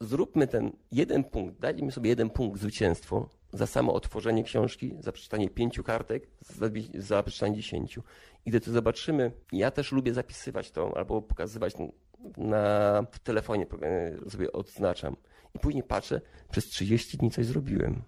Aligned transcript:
zróbmy 0.00 0.46
ten 0.46 0.72
jeden 0.92 1.24
punkt, 1.24 1.60
dajmy 1.60 1.92
sobie 1.92 2.10
jeden 2.10 2.30
punkt 2.30 2.60
zwycięstwo 2.60 3.28
za 3.52 3.66
samo 3.66 3.92
otworzenie 3.94 4.44
książki, 4.44 4.96
za 5.00 5.12
przeczytanie 5.12 5.50
pięciu 5.50 5.84
kartek, 5.84 6.28
za, 6.40 6.66
za 6.94 7.22
przeczytanie 7.22 7.56
dziesięciu. 7.56 8.02
I 8.46 8.50
gdy 8.50 8.60
to 8.60 8.70
zobaczymy, 8.70 9.32
ja 9.52 9.70
też 9.70 9.92
lubię 9.92 10.14
zapisywać 10.14 10.70
to 10.70 10.96
albo 10.96 11.22
pokazywać 11.22 11.74
na 12.36 13.02
w 13.12 13.18
telefonie 13.18 13.66
sobie 14.28 14.52
odznaczam. 14.52 15.16
I 15.54 15.58
później 15.58 15.82
patrzę, 15.82 16.20
przez 16.50 16.64
30 16.64 17.18
dni 17.18 17.30
coś 17.30 17.46
zrobiłem. 17.46 18.02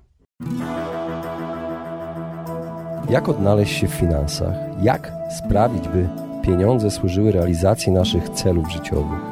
Jak 3.11 3.29
odnaleźć 3.29 3.81
się 3.81 3.89
w 3.89 3.95
finansach? 3.95 4.55
Jak 4.83 5.13
sprawić, 5.39 5.89
by 5.89 6.09
pieniądze 6.45 6.91
służyły 6.91 7.33
realizacji 7.33 7.93
naszych 7.93 8.29
celów 8.29 8.73
życiowych? 8.73 9.32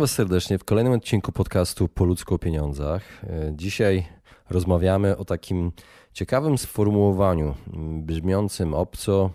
Was 0.00 0.10
serdecznie 0.10 0.58
w 0.58 0.64
kolejnym 0.64 0.92
odcinku 0.92 1.32
podcastu 1.32 1.88
Po 1.88 2.04
ludzku 2.04 2.34
o 2.34 2.38
pieniądzach. 2.38 3.02
E, 3.24 3.52
dzisiaj 3.56 4.06
rozmawiamy 4.50 5.16
o 5.16 5.24
takim 5.24 5.72
ciekawym 6.12 6.58
sformułowaniu 6.58 7.54
brzmiącym 8.02 8.74
obco 8.74 9.30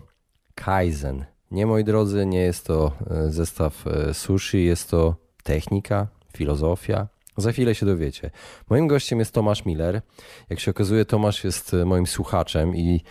Kaizen. 0.55 1.25
Nie, 1.51 1.65
moi 1.65 1.83
drodzy, 1.83 2.25
nie 2.25 2.39
jest 2.39 2.65
to 2.65 2.91
e, 3.11 3.31
zestaw 3.31 3.87
e, 3.87 4.13
sushi, 4.13 4.65
jest 4.65 4.89
to 4.89 5.15
technika, 5.43 6.07
filozofia, 6.37 7.07
za 7.37 7.51
chwilę 7.51 7.75
się 7.75 7.85
dowiecie. 7.85 8.31
Moim 8.69 8.87
gościem 8.87 9.19
jest 9.19 9.33
Tomasz 9.33 9.65
Miller. 9.65 10.01
Jak 10.49 10.59
się 10.59 10.71
okazuje, 10.71 11.05
Tomasz 11.05 11.43
jest 11.43 11.75
moim 11.85 12.07
słuchaczem 12.07 12.75
i 12.75 13.01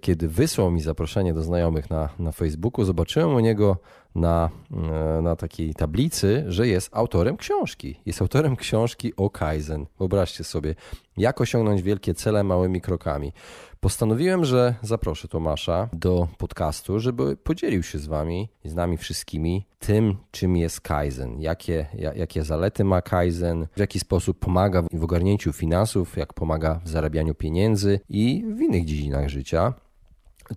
kiedy 0.00 0.28
wysłał 0.28 0.70
mi 0.70 0.80
zaproszenie 0.80 1.34
do 1.34 1.42
znajomych 1.42 1.90
na, 1.90 2.08
na 2.18 2.32
Facebooku, 2.32 2.84
zobaczyłem 2.84 3.34
u 3.34 3.40
niego 3.40 3.76
na, 4.16 4.50
yy, 4.70 5.22
na 5.22 5.36
takiej 5.36 5.74
tablicy, 5.74 6.44
że 6.48 6.68
jest 6.68 6.90
autorem 6.92 7.36
książki. 7.36 8.00
Jest 8.06 8.22
autorem 8.22 8.56
książki 8.66 9.12
o 9.16 9.30
Kaizen. 9.30 9.86
Wyobraźcie 9.98 10.44
sobie, 10.44 10.74
jak 11.16 11.40
osiągnąć 11.40 11.82
wielkie 11.82 12.14
cele 12.14 12.44
małymi 12.44 12.80
krokami. 12.80 13.32
Postanowiłem, 13.80 14.44
że 14.44 14.74
zaproszę 14.82 15.28
Tomasza 15.28 15.88
do 15.92 16.28
podcastu, 16.38 17.00
żeby 17.00 17.36
podzielił 17.36 17.82
się 17.82 17.98
z 17.98 18.06
wami, 18.06 18.48
z 18.64 18.74
nami 18.74 18.96
wszystkimi 18.96 19.66
tym, 19.78 20.16
czym 20.30 20.56
jest 20.56 20.80
Kaizen, 20.80 21.40
jakie, 21.40 21.86
jakie 22.16 22.42
zalety 22.42 22.84
ma 22.84 23.02
Kaizen, 23.02 23.66
w 23.76 23.80
jaki 23.80 24.00
sposób 24.00 24.38
pomaga 24.38 24.82
w 24.92 25.04
ogarnięciu 25.04 25.52
finansów, 25.52 26.16
jak 26.16 26.32
pomaga 26.32 26.80
w 26.84 26.88
zarabianiu 26.88 27.34
pieniędzy 27.34 28.00
i 28.08 28.44
w 28.56 28.60
innych 28.60 28.84
dziedzinach 28.84 29.28
życia. 29.28 29.74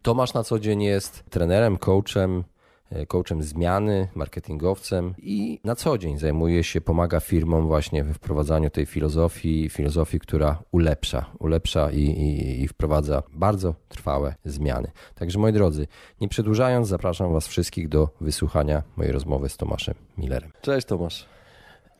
Tomasz 0.02 0.34
na 0.34 0.44
co 0.44 0.60
dzień 0.60 0.84
jest 0.84 1.24
trenerem, 1.30 1.78
coachem, 1.78 2.44
E, 2.44 2.59
coachem 3.08 3.44
zmiany, 3.44 4.08
marketingowcem 4.16 5.14
i 5.18 5.60
na 5.64 5.76
co 5.76 5.98
dzień 5.98 6.18
zajmuje 6.18 6.64
się, 6.64 6.82
pomaga 6.82 7.20
firmom 7.20 7.68
właśnie 7.68 8.04
we 8.04 8.14
wprowadzaniu 8.14 8.70
tej 8.70 8.86
filozofii, 8.86 9.70
filozofii, 9.70 10.20
która 10.20 10.64
ulepsza, 10.72 11.26
ulepsza 11.40 11.92
i, 11.92 12.02
i, 12.02 12.62
i 12.62 12.68
wprowadza 12.68 13.24
bardzo 13.34 13.76
trwałe 13.90 14.36
zmiany. 14.46 14.92
Także 15.16 15.40
moi 15.40 15.54
drodzy, 15.54 15.88
nie 16.22 16.28
przedłużając, 16.28 16.88
zapraszam 16.88 17.34
Was 17.34 17.48
wszystkich 17.48 17.90
do 17.90 18.10
wysłuchania 18.22 18.84
mojej 18.98 19.12
rozmowy 19.12 19.50
z 19.50 19.58
Tomaszem 19.58 19.96
Millerem. 20.18 20.52
Cześć 20.62 20.88
Tomasz. 20.88 21.26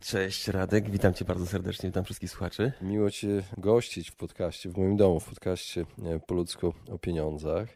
Cześć 0.02 0.48
Radek, 0.48 0.90
witam 0.90 1.14
Cię 1.14 1.26
bardzo 1.26 1.46
serdecznie, 1.46 1.90
witam 1.90 2.04
wszystkich 2.04 2.32
słuchaczy. 2.32 2.72
Miło 2.82 3.12
Cię 3.12 3.44
gościć 3.58 4.12
w 4.12 4.16
podcaście, 4.16 4.70
w 4.70 4.78
moim 4.78 4.98
domu, 4.98 5.20
w 5.20 5.26
podcaście 5.26 5.86
e, 6.06 6.20
po 6.20 6.36
ludzku 6.36 6.74
o 6.92 6.98
pieniądzach 6.98 7.68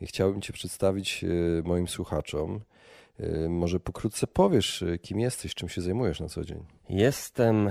i 0.00 0.06
chciałbym 0.06 0.40
Cię 0.40 0.52
przedstawić 0.52 1.24
e, 1.24 1.28
moim 1.68 1.88
słuchaczom. 1.88 2.60
E, 3.20 3.48
może 3.48 3.80
pokrótce 3.80 4.26
powiesz, 4.26 4.84
kim 5.02 5.20
jesteś, 5.20 5.54
czym 5.54 5.68
się 5.68 5.80
zajmujesz 5.80 6.20
na 6.20 6.28
co 6.28 6.44
dzień? 6.44 6.64
Jestem 6.88 7.70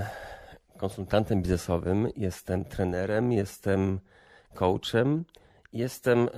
konsultantem 0.76 1.42
biznesowym, 1.42 2.08
jestem 2.16 2.64
trenerem, 2.64 3.32
jestem 3.32 4.00
coachem, 4.54 5.24
jestem 5.72 6.28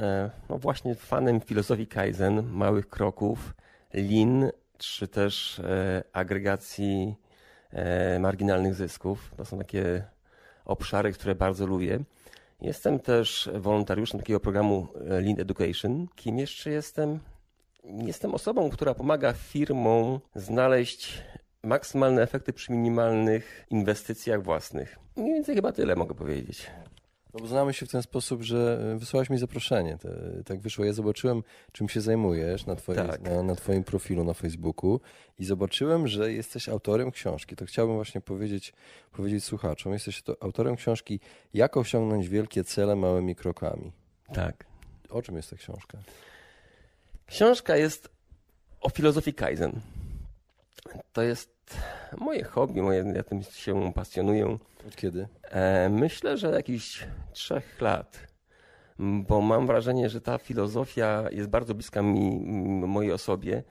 no 0.49 0.59
właśnie 0.59 0.95
fanem 0.95 1.41
filozofii 1.41 1.87
Kaizen, 1.87 2.43
małych 2.43 2.89
kroków, 2.89 3.55
lean, 3.95 4.51
czy 4.79 5.09
też 5.09 5.63
agregacji 6.13 7.15
marginalnych 8.21 8.75
zysków. 8.75 9.33
To 9.37 9.45
są 9.45 9.59
takie 9.59 10.05
obszary, 10.65 11.13
które 11.13 11.35
bardzo 11.35 11.67
lubię. 11.67 12.01
Jestem 12.61 12.99
też 12.99 13.51
wolontariuszem 13.55 14.21
takiego 14.21 14.41
programu 14.41 14.89
e, 14.95 15.21
Lean 15.21 15.41
Education. 15.41 16.07
Kim 16.17 16.39
jeszcze 16.39 16.71
jestem? 16.71 17.19
Jestem 17.85 18.35
osobą, 18.35 18.71
która 18.71 18.95
pomaga 18.95 19.33
firmom 19.33 20.21
znaleźć 20.35 21.23
maksymalne 21.63 22.23
efekty 22.23 22.53
przy 22.53 22.73
minimalnych 22.73 23.67
inwestycjach 23.71 24.43
własnych. 24.43 24.99
Mniej 25.17 25.35
więcej 25.35 25.55
chyba 25.55 25.73
tyle 25.73 25.97
mogę 25.97 26.15
powiedzieć. 26.15 26.71
No 27.35 27.41
bo 27.41 27.47
znamy 27.47 27.73
się 27.73 27.87
w 27.87 27.91
ten 27.91 28.03
sposób, 28.03 28.43
że 28.43 28.91
e, 28.95 28.99
wysłałaś 28.99 29.31
mi 29.31 29.39
zaproszenie. 29.39 29.99
tak 30.45 30.61
wyszło. 30.61 30.85
Ja 30.85 30.93
zobaczyłem, 30.93 31.43
czym 31.73 31.89
się 31.89 32.01
zajmujesz 32.01 32.67
na, 32.67 32.77
twoim, 32.77 32.99
tak. 32.99 33.21
na, 33.21 33.43
na 33.43 33.55
Twoim 33.55 33.85
profilu 33.85 34.25
na 34.25 34.35
Facebooku 34.35 35.01
i 35.39 35.45
zobaczyłem, 35.45 36.09
że 36.09 36.33
jesteś 36.33 36.69
autorem 36.69 37.11
książki. 37.11 37.57
To 37.57 37.65
chciałbym 37.65 37.97
właśnie 37.97 38.21
powiedzieć, 38.21 38.73
powiedzieć 39.13 39.45
słuchaczom. 39.45 39.93
Jesteś 39.93 40.23
to 40.23 40.37
autorem 40.41 40.77
książki 40.77 41.21
Jak 41.55 41.77
osiągnąć 41.77 42.29
wielkie 42.29 42.65
cele 42.65 42.97
małymi 42.97 43.35
krokami. 43.35 43.93
Tak. 44.35 44.67
O 45.11 45.23
czym 45.23 45.37
jest 45.37 45.51
ta 45.51 45.57
książka? 45.57 45.99
Książka 47.27 47.77
jest 47.77 48.09
o 48.81 48.91
filozofii 48.91 49.35
Kaizen. 49.35 49.81
To 51.13 51.23
jest 51.23 51.77
moje 52.19 52.45
hobby, 52.45 52.83
moje, 52.83 53.13
ja 53.17 53.23
tym 53.23 53.43
się 53.43 53.93
pasjonuję. 53.93 54.59
Od 54.89 54.97
kiedy? 54.97 55.29
E, 55.43 55.89
myślę, 55.89 56.37
że 56.37 56.51
jakiś 56.51 57.07
trzech 57.33 57.81
lat, 57.81 58.27
bo 58.99 59.41
mam 59.41 59.67
wrażenie, 59.67 60.09
że 60.09 60.21
ta 60.21 60.39
filozofia 60.39 61.25
jest 61.31 61.49
bardzo 61.49 61.75
bliska 61.75 62.03
mi, 62.03 62.41
mojej 62.87 63.13
osobie 63.13 63.63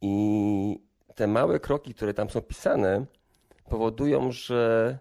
i 0.00 0.80
te 1.14 1.26
małe 1.26 1.60
kroki, 1.60 1.94
które 1.94 2.14
tam 2.14 2.30
są 2.30 2.40
pisane, 2.40 3.06
powodują, 3.68 4.32
że 4.32 4.98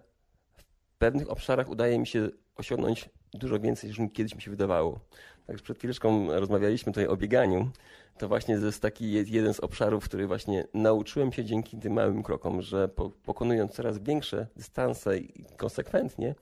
w 0.58 0.98
pewnych 0.98 1.32
obszarach 1.32 1.70
udaje 1.70 2.00
mi 2.00 2.08
się 2.08 2.30
osiągnąć 2.56 3.10
dużo 3.34 3.60
więcej, 3.60 3.90
niż 3.90 4.00
kiedyś 4.14 4.36
mi 4.36 4.42
się 4.42 4.52
wydawało. 4.52 5.00
Tak 5.48 5.58
przed 5.58 5.78
chwileczką 5.78 6.40
rozmawialiśmy 6.40 6.94
tutaj 6.94 7.08
o 7.08 7.18
bieganiu. 7.18 7.70
To 8.18 8.28
właśnie 8.28 8.56
jest 8.56 8.82
taki 8.82 9.12
jeden 9.12 9.54
z 9.54 9.60
obszarów, 9.60 10.06
który 10.06 10.28
właśnie 10.28 10.66
nauczyłem 10.74 11.32
się 11.32 11.46
dzięki 11.46 11.78
tym 11.78 11.94
małym 11.94 12.24
krokom, 12.24 12.62
że 12.62 12.90
pokonując 13.26 13.72
coraz 13.72 14.00
większe 14.00 14.48
dystanse 14.56 15.18
i 15.18 15.46
konsekwentnie, 15.60 16.36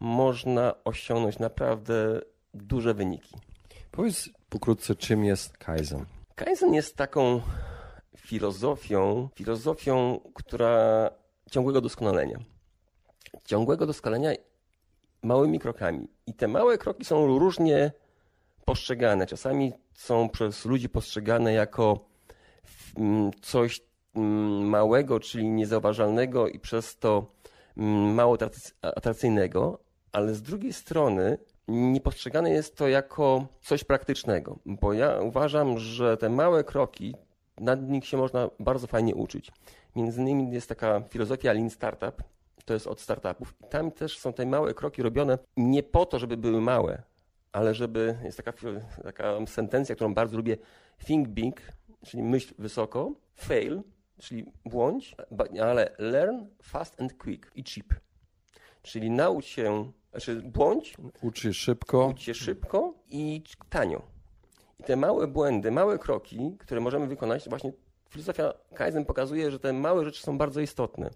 można 0.00 0.74
osiągnąć 0.84 1.38
naprawdę 1.38 2.20
duże 2.54 2.94
wyniki. 2.94 3.36
Powiedz 3.90 4.30
pokrótce, 4.48 4.94
czym 4.94 5.24
jest 5.24 5.58
Kaizen? 5.58 6.04
Kaizen 6.34 6.74
jest 6.74 6.96
taką 6.96 7.40
filozofią, 8.16 9.28
filozofią, 9.34 10.20
która 10.34 11.10
ciągłego 11.50 11.80
doskonalenia. 11.80 12.38
Ciągłego 13.44 13.86
doskonalenia 13.86 14.30
małymi 15.22 15.58
krokami. 15.58 16.08
I 16.26 16.34
te 16.34 16.48
małe 16.48 16.78
kroki 16.78 17.04
są 17.04 17.38
różnie 17.38 17.92
postrzegane. 18.64 19.26
Czasami 19.26 19.72
są 19.94 20.28
przez 20.28 20.64
ludzi 20.64 20.88
postrzegane 20.88 21.52
jako 21.52 22.04
mm, 22.96 23.30
coś 23.42 23.80
mm, 24.14 24.68
małego, 24.68 25.20
czyli 25.20 25.48
niezauważalnego 25.48 26.48
i 26.48 26.58
przez 26.58 26.98
to 26.98 27.39
mało 27.76 28.38
atrakcyjnego, 28.82 29.78
ale 30.12 30.34
z 30.34 30.42
drugiej 30.42 30.72
strony 30.72 31.38
nie 31.68 32.00
postrzegane 32.00 32.50
jest 32.50 32.76
to 32.76 32.88
jako 32.88 33.46
coś 33.60 33.84
praktycznego, 33.84 34.58
bo 34.66 34.92
ja 34.92 35.20
uważam, 35.20 35.78
że 35.78 36.16
te 36.16 36.28
małe 36.28 36.64
kroki, 36.64 37.14
nad 37.60 37.88
nich 37.88 38.06
się 38.06 38.16
można 38.16 38.50
bardzo 38.60 38.86
fajnie 38.86 39.14
uczyć. 39.14 39.52
Między 39.96 40.20
innymi 40.20 40.52
jest 40.52 40.68
taka 40.68 41.00
filozofia 41.08 41.52
Lean 41.52 41.70
Startup, 41.70 42.22
to 42.64 42.74
jest 42.74 42.86
od 42.86 43.00
startupów. 43.00 43.54
Tam 43.70 43.90
też 43.90 44.18
są 44.18 44.32
te 44.32 44.46
małe 44.46 44.74
kroki 44.74 45.02
robione 45.02 45.38
nie 45.56 45.82
po 45.82 46.06
to, 46.06 46.18
żeby 46.18 46.36
były 46.36 46.60
małe, 46.60 47.02
ale 47.52 47.74
żeby, 47.74 48.18
jest 48.24 48.36
taka, 48.36 48.52
taka 49.02 49.46
sentencja, 49.46 49.94
którą 49.94 50.14
bardzo 50.14 50.36
lubię, 50.36 50.56
think 51.04 51.28
big, 51.28 51.72
czyli 52.06 52.22
myśl 52.22 52.54
wysoko, 52.58 53.12
fail, 53.34 53.82
czyli 54.20 54.52
błądź, 54.64 55.16
ale 55.62 55.94
learn 55.98 56.36
fast 56.62 57.00
and 57.00 57.18
quick 57.18 57.50
i 57.54 57.64
cheap. 57.64 57.86
Czyli 58.82 59.10
naucz 59.10 59.44
się, 59.44 59.92
znaczy 60.10 60.42
błądź, 60.42 60.94
ucz 61.22 61.40
się 61.40 61.52
szybko, 61.52 62.06
ucz 62.06 62.20
się 62.20 62.34
szybko 62.34 62.94
i 63.08 63.42
tanio. 63.68 64.02
I 64.78 64.82
te 64.82 64.96
małe 64.96 65.26
błędy, 65.26 65.70
małe 65.70 65.98
kroki, 65.98 66.56
które 66.58 66.80
możemy 66.80 67.06
wykonać, 67.06 67.48
właśnie 67.48 67.72
filozofia 68.10 68.52
Kaizen 68.74 69.04
pokazuje, 69.04 69.50
że 69.50 69.58
te 69.58 69.72
małe 69.72 70.04
rzeczy 70.04 70.22
są 70.22 70.38
bardzo 70.38 70.60
istotne. 70.60 71.10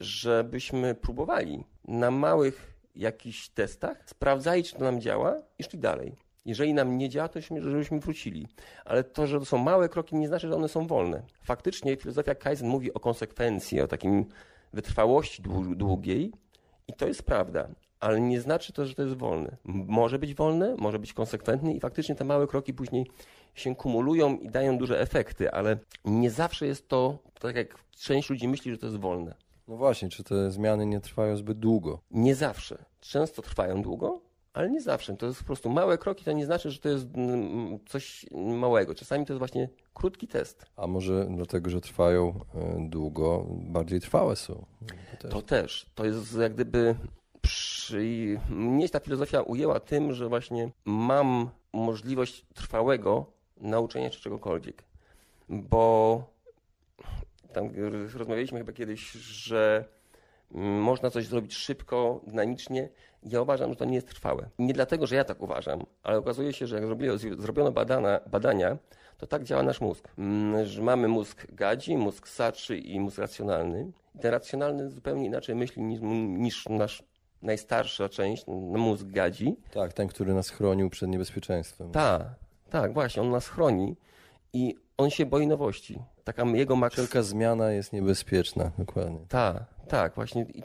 Żebyśmy 0.00 0.94
próbowali 0.94 1.64
na 1.84 2.10
małych 2.10 2.72
jakichś 2.94 3.48
testach, 3.48 4.02
sprawdzali, 4.06 4.64
czy 4.64 4.74
to 4.74 4.84
nam 4.84 5.00
działa 5.00 5.36
i 5.58 5.64
szli 5.64 5.78
dalej. 5.78 6.16
Jeżeli 6.44 6.74
nam 6.74 6.98
nie 6.98 7.08
działa, 7.08 7.28
to 7.28 7.40
żebyśmy 7.40 8.00
wrócili. 8.00 8.48
Ale 8.84 9.04
to, 9.04 9.26
że 9.26 9.38
to 9.38 9.44
są 9.44 9.58
małe 9.58 9.88
kroki, 9.88 10.16
nie 10.16 10.28
znaczy, 10.28 10.48
że 10.48 10.56
one 10.56 10.68
są 10.68 10.86
wolne. 10.86 11.22
Faktycznie 11.42 11.96
filozofia 11.96 12.34
Kaizen 12.34 12.68
mówi 12.68 12.94
o 12.94 13.00
konsekwencji, 13.00 13.80
o 13.80 13.88
takim 13.88 14.24
wytrwałości 14.72 15.42
długiej 15.76 16.32
i 16.88 16.92
to 16.92 17.06
jest 17.06 17.22
prawda. 17.22 17.68
Ale 18.00 18.20
nie 18.20 18.40
znaczy 18.40 18.72
to, 18.72 18.86
że 18.86 18.94
to 18.94 19.02
jest 19.02 19.16
wolne. 19.16 19.56
Może 19.64 20.18
być 20.18 20.34
wolne, 20.34 20.74
może 20.78 20.98
być 20.98 21.12
konsekwentny 21.12 21.74
i 21.74 21.80
faktycznie 21.80 22.14
te 22.14 22.24
małe 22.24 22.46
kroki 22.46 22.74
później 22.74 23.06
się 23.54 23.76
kumulują 23.76 24.36
i 24.36 24.48
dają 24.48 24.78
duże 24.78 25.00
efekty, 25.00 25.52
ale 25.52 25.78
nie 26.04 26.30
zawsze 26.30 26.66
jest 26.66 26.88
to, 26.88 27.18
tak 27.40 27.56
jak 27.56 27.78
część 27.98 28.30
ludzi 28.30 28.48
myśli, 28.48 28.70
że 28.72 28.78
to 28.78 28.86
jest 28.86 28.98
wolne. 28.98 29.34
No 29.68 29.76
właśnie, 29.76 30.08
czy 30.08 30.24
te 30.24 30.50
zmiany 30.50 30.86
nie 30.86 31.00
trwają 31.00 31.36
zbyt 31.36 31.58
długo? 31.58 32.00
Nie 32.10 32.34
zawsze. 32.34 32.84
Często 33.00 33.42
trwają 33.42 33.82
długo, 33.82 34.20
ale 34.54 34.70
nie 34.70 34.80
zawsze. 34.80 35.16
To 35.16 35.26
jest 35.26 35.38
po 35.38 35.44
prostu 35.44 35.70
małe 35.70 35.98
kroki, 35.98 36.24
to 36.24 36.32
nie 36.32 36.46
znaczy, 36.46 36.70
że 36.70 36.78
to 36.78 36.88
jest 36.88 37.06
mm, 37.14 37.78
coś 37.86 38.26
małego. 38.32 38.94
Czasami 38.94 39.26
to 39.26 39.32
jest 39.32 39.38
właśnie 39.38 39.68
krótki 39.94 40.28
test. 40.28 40.66
A 40.76 40.86
może 40.86 41.26
dlatego, 41.30 41.70
że 41.70 41.80
trwają 41.80 42.40
e, 42.54 42.88
długo, 42.88 43.46
bardziej 43.48 44.00
trwałe 44.00 44.36
są. 44.36 44.64
To 45.18 45.28
też. 45.28 45.30
To, 45.30 45.42
też. 45.42 45.86
to 45.94 46.04
jest 46.04 46.38
jak 46.38 46.54
gdyby 46.54 46.94
przy... 47.40 48.38
mnie 48.50 48.88
ta 48.88 49.00
filozofia 49.00 49.42
ujęła 49.42 49.80
tym, 49.80 50.12
że 50.12 50.28
właśnie 50.28 50.70
mam 50.84 51.50
możliwość 51.72 52.46
trwałego 52.54 53.26
nauczenia 53.56 54.10
się 54.10 54.20
czegokolwiek. 54.20 54.84
Bo 55.48 56.22
tam 57.52 57.70
rozmawialiśmy 58.14 58.58
chyba 58.58 58.72
kiedyś, 58.72 59.12
że 59.12 59.84
można 60.60 61.10
coś 61.10 61.26
zrobić 61.26 61.54
szybko, 61.54 62.20
dynamicznie. 62.26 62.88
Ja 63.22 63.42
uważam, 63.42 63.70
że 63.70 63.76
to 63.76 63.84
nie 63.84 63.94
jest 63.94 64.08
trwałe. 64.08 64.48
Nie 64.58 64.74
dlatego, 64.74 65.06
że 65.06 65.16
ja 65.16 65.24
tak 65.24 65.42
uważam, 65.42 65.86
ale 66.02 66.18
okazuje 66.18 66.52
się, 66.52 66.66
że 66.66 66.76
jak 66.76 66.84
zrobiono 67.38 67.72
badana, 67.72 68.20
badania, 68.30 68.76
to 69.18 69.26
tak 69.26 69.44
działa 69.44 69.62
nasz 69.62 69.80
mózg. 69.80 70.08
Mm, 70.18 70.66
że 70.66 70.82
mamy 70.82 71.08
mózg 71.08 71.46
gadzi, 71.52 71.96
mózg 71.96 72.28
saczy 72.28 72.76
i 72.78 73.00
mózg 73.00 73.18
racjonalny. 73.18 73.92
I 74.14 74.18
ten 74.18 74.30
racjonalny 74.30 74.90
zupełnie 74.90 75.26
inaczej 75.26 75.54
myśli 75.54 75.82
niż, 75.82 76.00
niż 76.38 76.68
nasz 76.68 77.02
najstarsza 77.42 78.08
część, 78.08 78.46
mózg 78.46 79.06
gadzi. 79.06 79.56
Tak, 79.72 79.92
ten, 79.92 80.08
który 80.08 80.34
nas 80.34 80.50
chronił 80.50 80.90
przed 80.90 81.08
niebezpieczeństwem. 81.08 81.90
Tak, 81.90 82.22
tak, 82.70 82.94
właśnie, 82.94 83.22
on 83.22 83.30
nas 83.30 83.48
chroni 83.48 83.96
i 84.52 84.74
on 84.96 85.10
się 85.10 85.26
boi 85.26 85.46
nowości. 85.46 85.98
Taka 86.24 86.44
jego 86.44 86.76
maks... 86.76 86.94
Wszelka 86.94 87.22
zmiana 87.22 87.70
jest 87.70 87.92
niebezpieczna, 87.92 88.72
dokładnie. 88.78 89.20
Tak, 89.28 89.64
tak, 89.88 90.14
właśnie. 90.14 90.42
I 90.42 90.62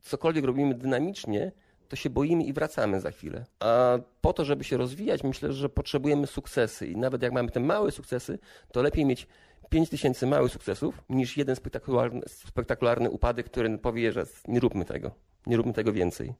cokolwiek 0.00 0.44
robimy 0.44 0.74
dynamicznie, 0.74 1.52
to 1.88 1.96
się 1.96 2.10
boimy 2.10 2.44
i 2.44 2.52
wracamy 2.52 3.00
za 3.00 3.10
chwilę. 3.10 3.44
A 3.60 3.98
po 4.20 4.32
to, 4.32 4.44
żeby 4.44 4.64
się 4.64 4.76
rozwijać, 4.76 5.24
myślę, 5.24 5.52
że 5.52 5.68
potrzebujemy 5.68 6.26
sukcesy. 6.26 6.86
I 6.86 6.96
nawet 6.96 7.22
jak 7.22 7.32
mamy 7.32 7.50
te 7.50 7.60
małe 7.60 7.90
sukcesy, 7.90 8.38
to 8.72 8.82
lepiej 8.82 9.04
mieć 9.04 9.26
5 9.68 9.88
tysięcy 9.88 10.26
małych 10.26 10.52
sukcesów, 10.52 11.02
niż 11.08 11.36
jeden 11.36 11.56
spektakularny, 11.56 12.20
spektakularny 12.26 13.10
upadek, 13.10 13.46
który 13.46 13.78
powie, 13.78 14.12
że 14.12 14.26
nie 14.48 14.60
róbmy 14.60 14.84
tego, 14.84 15.10
nie 15.46 15.56
róbmy 15.56 15.72
tego 15.72 15.92
więcej. 15.92 16.34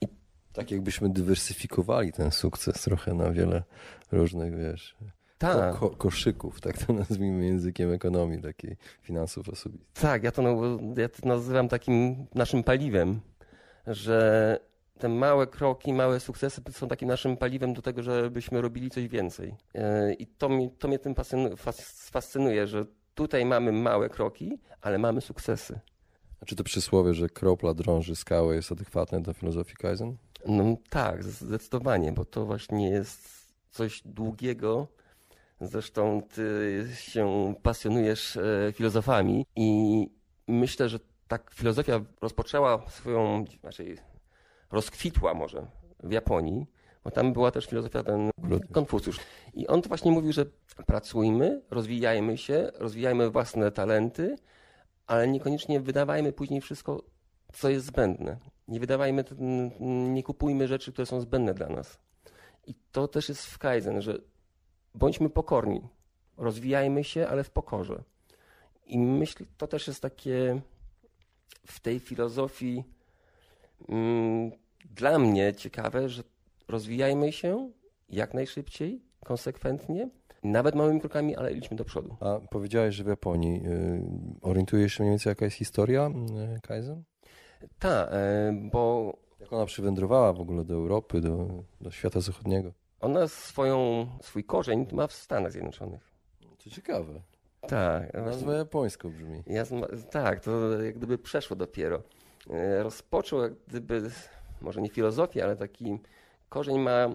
I 0.00 0.06
tak 0.52 0.70
jakbyśmy 0.70 1.08
dywersyfikowali 1.08 2.12
ten 2.12 2.30
sukces 2.30 2.82
trochę 2.82 3.14
na 3.14 3.30
wiele 3.30 3.62
różnych, 4.12 4.56
wiesz, 4.56 4.96
tak. 5.38 5.76
Ko 5.76 5.90
koszyków, 5.90 6.60
tak 6.60 6.78
to 6.78 6.92
nazwijmy 6.92 7.46
językiem 7.46 7.92
ekonomii, 7.92 8.42
takiej 8.42 8.76
finansów 9.02 9.48
osobistych. 9.48 10.02
Tak, 10.02 10.22
ja 10.22 10.32
to, 10.32 10.42
ja 10.96 11.08
to 11.08 11.28
nazywam 11.28 11.68
takim 11.68 12.26
naszym 12.34 12.62
paliwem, 12.62 13.20
że 13.86 14.58
te 14.98 15.08
małe 15.08 15.46
kroki, 15.46 15.92
małe 15.92 16.20
sukcesy 16.20 16.62
są 16.70 16.88
takim 16.88 17.08
naszym 17.08 17.36
paliwem 17.36 17.74
do 17.74 17.82
tego, 17.82 18.02
żebyśmy 18.02 18.60
robili 18.60 18.90
coś 18.90 19.08
więcej. 19.08 19.54
E, 19.74 20.14
I 20.14 20.26
to, 20.26 20.48
mi, 20.48 20.70
to 20.70 20.88
mnie 20.88 20.98
tym 20.98 21.14
fascynuje, 21.86 22.66
że 22.66 22.84
tutaj 23.14 23.44
mamy 23.44 23.72
małe 23.72 24.08
kroki, 24.08 24.58
ale 24.80 24.98
mamy 24.98 25.20
sukcesy. 25.20 25.80
A 26.40 26.44
czy 26.44 26.56
to 26.56 26.64
przysłowie, 26.64 27.14
że 27.14 27.28
kropla 27.28 27.74
drąży 27.74 28.16
skałę 28.16 28.54
jest 28.54 28.72
adekwatne 28.72 29.22
do 29.22 29.32
filozofii 29.32 29.76
Kaizen? 29.76 30.16
No 30.46 30.76
tak, 30.90 31.24
zdecydowanie, 31.24 32.12
bo 32.12 32.24
to 32.24 32.46
właśnie 32.46 32.90
jest 32.90 33.46
coś 33.70 34.02
długiego, 34.04 34.88
Zresztą 35.60 36.22
ty 36.34 36.86
się 36.94 37.54
pasjonujesz 37.62 38.36
e, 38.36 38.72
filozofami 38.72 39.46
i 39.56 40.10
myślę, 40.48 40.88
że 40.88 40.98
tak 41.28 41.50
filozofia 41.54 42.00
rozpoczęła 42.20 42.90
swoją, 42.90 43.44
znaczy 43.60 43.96
rozkwitła 44.72 45.34
może 45.34 45.66
w 46.02 46.12
Japonii, 46.12 46.66
bo 47.04 47.10
tam 47.10 47.32
była 47.32 47.50
też 47.50 47.66
filozofia 47.66 48.02
ten 48.02 48.30
Konfucjusz. 48.72 49.20
I 49.54 49.66
on 49.66 49.82
to 49.82 49.88
właśnie 49.88 50.10
mówił, 50.10 50.32
że 50.32 50.46
pracujmy, 50.86 51.62
rozwijajmy 51.70 52.38
się, 52.38 52.70
rozwijajmy 52.74 53.30
własne 53.30 53.72
talenty, 53.72 54.36
ale 55.06 55.28
niekoniecznie 55.28 55.80
wydawajmy 55.80 56.32
później 56.32 56.60
wszystko, 56.60 57.02
co 57.52 57.68
jest 57.68 57.86
zbędne. 57.86 58.36
Nie 58.68 58.80
wydawajmy, 58.80 59.24
nie 60.14 60.22
kupujmy 60.22 60.68
rzeczy, 60.68 60.92
które 60.92 61.06
są 61.06 61.20
zbędne 61.20 61.54
dla 61.54 61.68
nas. 61.68 61.98
I 62.66 62.74
to 62.92 63.08
też 63.08 63.28
jest 63.28 63.46
w 63.46 63.58
Kaizen, 63.58 64.02
że 64.02 64.18
bądźmy 64.96 65.30
pokorni, 65.30 65.80
rozwijajmy 66.36 67.04
się, 67.04 67.28
ale 67.28 67.44
w 67.44 67.50
pokorze. 67.50 68.02
I 68.86 68.98
myślę, 68.98 69.46
to 69.56 69.66
też 69.66 69.86
jest 69.86 70.02
takie 70.02 70.60
w 71.66 71.80
tej 71.80 72.00
filozofii 72.00 72.84
mm, 73.88 74.50
dla 74.94 75.18
mnie 75.18 75.54
ciekawe, 75.54 76.08
że 76.08 76.22
rozwijajmy 76.68 77.32
się 77.32 77.70
jak 78.08 78.34
najszybciej, 78.34 79.02
konsekwentnie, 79.24 80.10
nawet 80.42 80.74
małymi 80.74 81.00
krokami, 81.00 81.36
ale 81.36 81.52
idźmy 81.52 81.76
do 81.76 81.84
przodu. 81.84 82.16
A 82.20 82.40
powiedziałeś, 82.50 82.94
że 82.94 83.04
w 83.04 83.06
Japonii 83.06 83.62
y, 83.66 84.02
orientujesz 84.42 84.94
się 84.94 85.02
mniej 85.02 85.12
więcej 85.12 85.30
jaka 85.30 85.44
jest 85.44 85.56
historia 85.56 86.10
y, 86.56 86.60
Kaizen? 86.60 87.02
Tak, 87.78 88.10
bo... 88.72 89.12
Jak 89.40 89.52
ona 89.52 89.66
przywędrowała 89.66 90.32
w 90.32 90.40
ogóle 90.40 90.64
do 90.64 90.74
Europy, 90.74 91.20
do, 91.20 91.48
do 91.80 91.90
świata 91.90 92.20
zachodniego? 92.20 92.72
Ona 93.00 93.28
swoją, 93.28 94.06
swój 94.22 94.44
korzeń 94.44 94.86
ma 94.92 95.06
w 95.06 95.12
Stanach 95.12 95.52
Zjednoczonych. 95.52 96.10
To 96.64 96.70
ciekawe. 96.70 97.20
Tak. 97.60 98.14
Nazwa 98.14 98.54
japońsko 98.54 99.08
brzmi. 99.08 99.42
Ja, 99.46 99.64
tak, 100.10 100.40
to 100.40 100.82
jak 100.82 100.96
gdyby 100.96 101.18
przeszło 101.18 101.56
dopiero. 101.56 102.02
E, 102.50 102.82
rozpoczął 102.82 103.42
jak 103.42 103.52
gdyby, 103.68 104.10
może 104.60 104.82
nie 104.82 104.88
filozofię, 104.88 105.44
ale 105.44 105.56
taki 105.56 105.98
korzeń 106.48 106.78
ma 106.78 107.08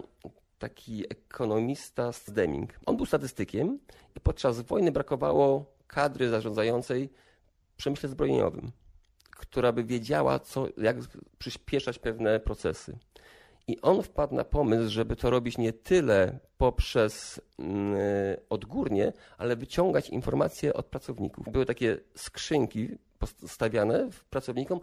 taki 0.60 1.06
ekonomista 1.12 2.12
z 2.12 2.32
Deming. 2.32 2.80
On 2.86 2.98
był 2.98 3.06
statystykiem 3.06 3.80
i 4.16 4.20
podczas 4.20 4.62
wojny 4.62 4.92
brakowało 4.92 5.66
kadry 5.88 6.30
zarządzającej 6.30 7.10
w 7.74 7.76
przemyśle 7.76 8.10
zbrojeniowym, 8.10 8.72
która 9.30 9.72
by 9.72 9.84
wiedziała, 9.84 10.40
co, 10.40 10.68
jak 10.78 10.98
przyspieszać 11.40 12.00
pewne 12.00 12.40
procesy. 12.40 12.98
I 13.68 13.82
on 13.82 14.04
wpadł 14.04 14.36
na 14.36 14.44
pomysł, 14.44 14.90
żeby 14.90 15.16
to 15.16 15.30
robić 15.30 15.58
nie 15.58 15.74
tyle 15.74 16.40
poprzez 16.58 17.42
mm, 17.60 17.96
odgórnie, 18.50 19.14
ale 19.38 19.56
wyciągać 19.56 20.10
informacje 20.10 20.74
od 20.74 20.86
pracowników. 20.86 21.52
Były 21.52 21.66
takie 21.66 21.98
skrzynki 22.16 22.90
postawiane 23.20 24.10
pracownikom, 24.30 24.80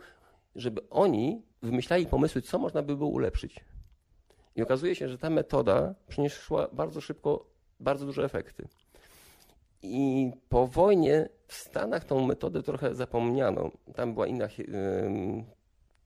żeby 0.56 0.80
oni 0.90 1.42
wymyślali 1.62 2.06
pomysły, 2.06 2.42
co 2.42 2.58
można 2.58 2.82
by 2.82 2.97
było 2.97 3.11
ulepszyć. 3.11 3.61
I 4.56 4.62
okazuje 4.62 4.94
się, 4.94 5.08
że 5.08 5.18
ta 5.18 5.30
metoda 5.30 5.94
przyniosła 6.08 6.68
bardzo 6.73 7.00
szybko 7.00 7.44
bardzo 7.80 8.06
duże 8.06 8.25
efekty. 8.25 8.68
I 9.82 10.30
po 10.49 10.66
wojnie 10.66 11.28
w 11.47 11.54
Stanach 11.54 12.04
tą 12.04 12.26
metodę 12.26 12.62
trochę 12.62 12.94
zapomniano. 12.94 13.70
Tam 13.94 14.14
była 14.14 14.26
inna 14.26 14.49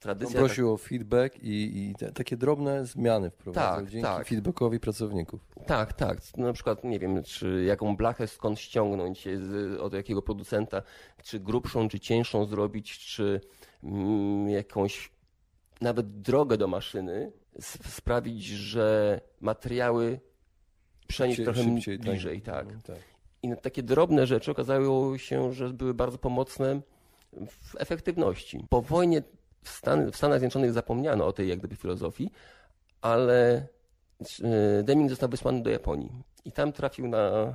tradycja. 0.03 0.41
On 0.41 0.47
prosił 0.47 0.73
o 0.73 0.77
feedback 0.77 1.39
i, 1.43 1.79
i 1.91 1.95
te, 1.95 2.13
takie 2.13 2.37
drobne 2.37 2.87
zmiany 2.87 3.31
wprowadzał 3.31 3.77
Tak, 3.77 3.91
dzięki 3.91 4.07
tak. 4.07 4.27
feedbackowi 4.29 4.81
pracowników. 4.81 5.41
Tak, 5.67 5.93
tak. 5.93 6.19
Na 6.37 6.53
przykład, 6.53 6.85
nie 6.85 6.99
wiem, 6.99 7.23
czy 7.23 7.65
jaką 7.65 7.97
blachę 7.97 8.27
skąd 8.27 8.61
ściągnąć 8.61 9.25
z, 9.25 9.81
od 9.81 9.93
jakiego 9.93 10.23
producenta, 10.23 10.83
czy 11.23 11.41
grubszą, 11.41 11.89
czy 11.89 12.01
cieńszą 12.01 12.45
zrobić, 12.45 12.99
czy 12.99 13.41
mm, 13.85 14.49
jakąś 14.49 15.11
nawet 15.81 16.21
drogę 16.21 16.57
do 16.57 16.67
maszyny 16.69 17.33
sprawić, 17.61 18.45
że 18.47 19.21
materiały 19.41 20.21
przenieść 21.09 21.37
Szybciej- 21.39 21.45
trochę 21.55 21.75
szybciej, 21.75 21.99
tak. 21.99 22.09
bliżej, 22.09 22.41
tak. 22.43 22.63
Mhm, 22.63 22.83
tak. 22.83 22.97
I 23.43 23.53
takie 23.63 23.83
drobne 23.83 24.27
rzeczy 24.27 24.51
okazało 24.51 25.19
się, 25.19 25.53
że 25.53 25.71
były 25.71 25.95
bardzo 25.95 26.19
pomocne 26.19 26.81
w 27.49 27.77
efektywności. 27.79 28.67
Po 28.69 28.83
wojnie 28.83 29.23
w, 29.63 29.69
Stan, 29.69 30.13
w 30.13 30.17
Stanach 30.17 30.39
Zjednoczonych 30.39 30.73
zapomniano 30.73 31.27
o 31.27 31.33
tej 31.33 31.49
jak 31.49 31.59
gdyby 31.59 31.77
filozofii, 31.77 32.31
ale 33.01 33.67
e, 34.45 34.83
Deming 34.83 35.11
został 35.11 35.29
wysłany 35.29 35.63
do 35.63 35.71
Japonii 35.71 36.11
i 36.45 36.53
tam 36.53 36.73
trafił 36.73 37.09
na 37.09 37.55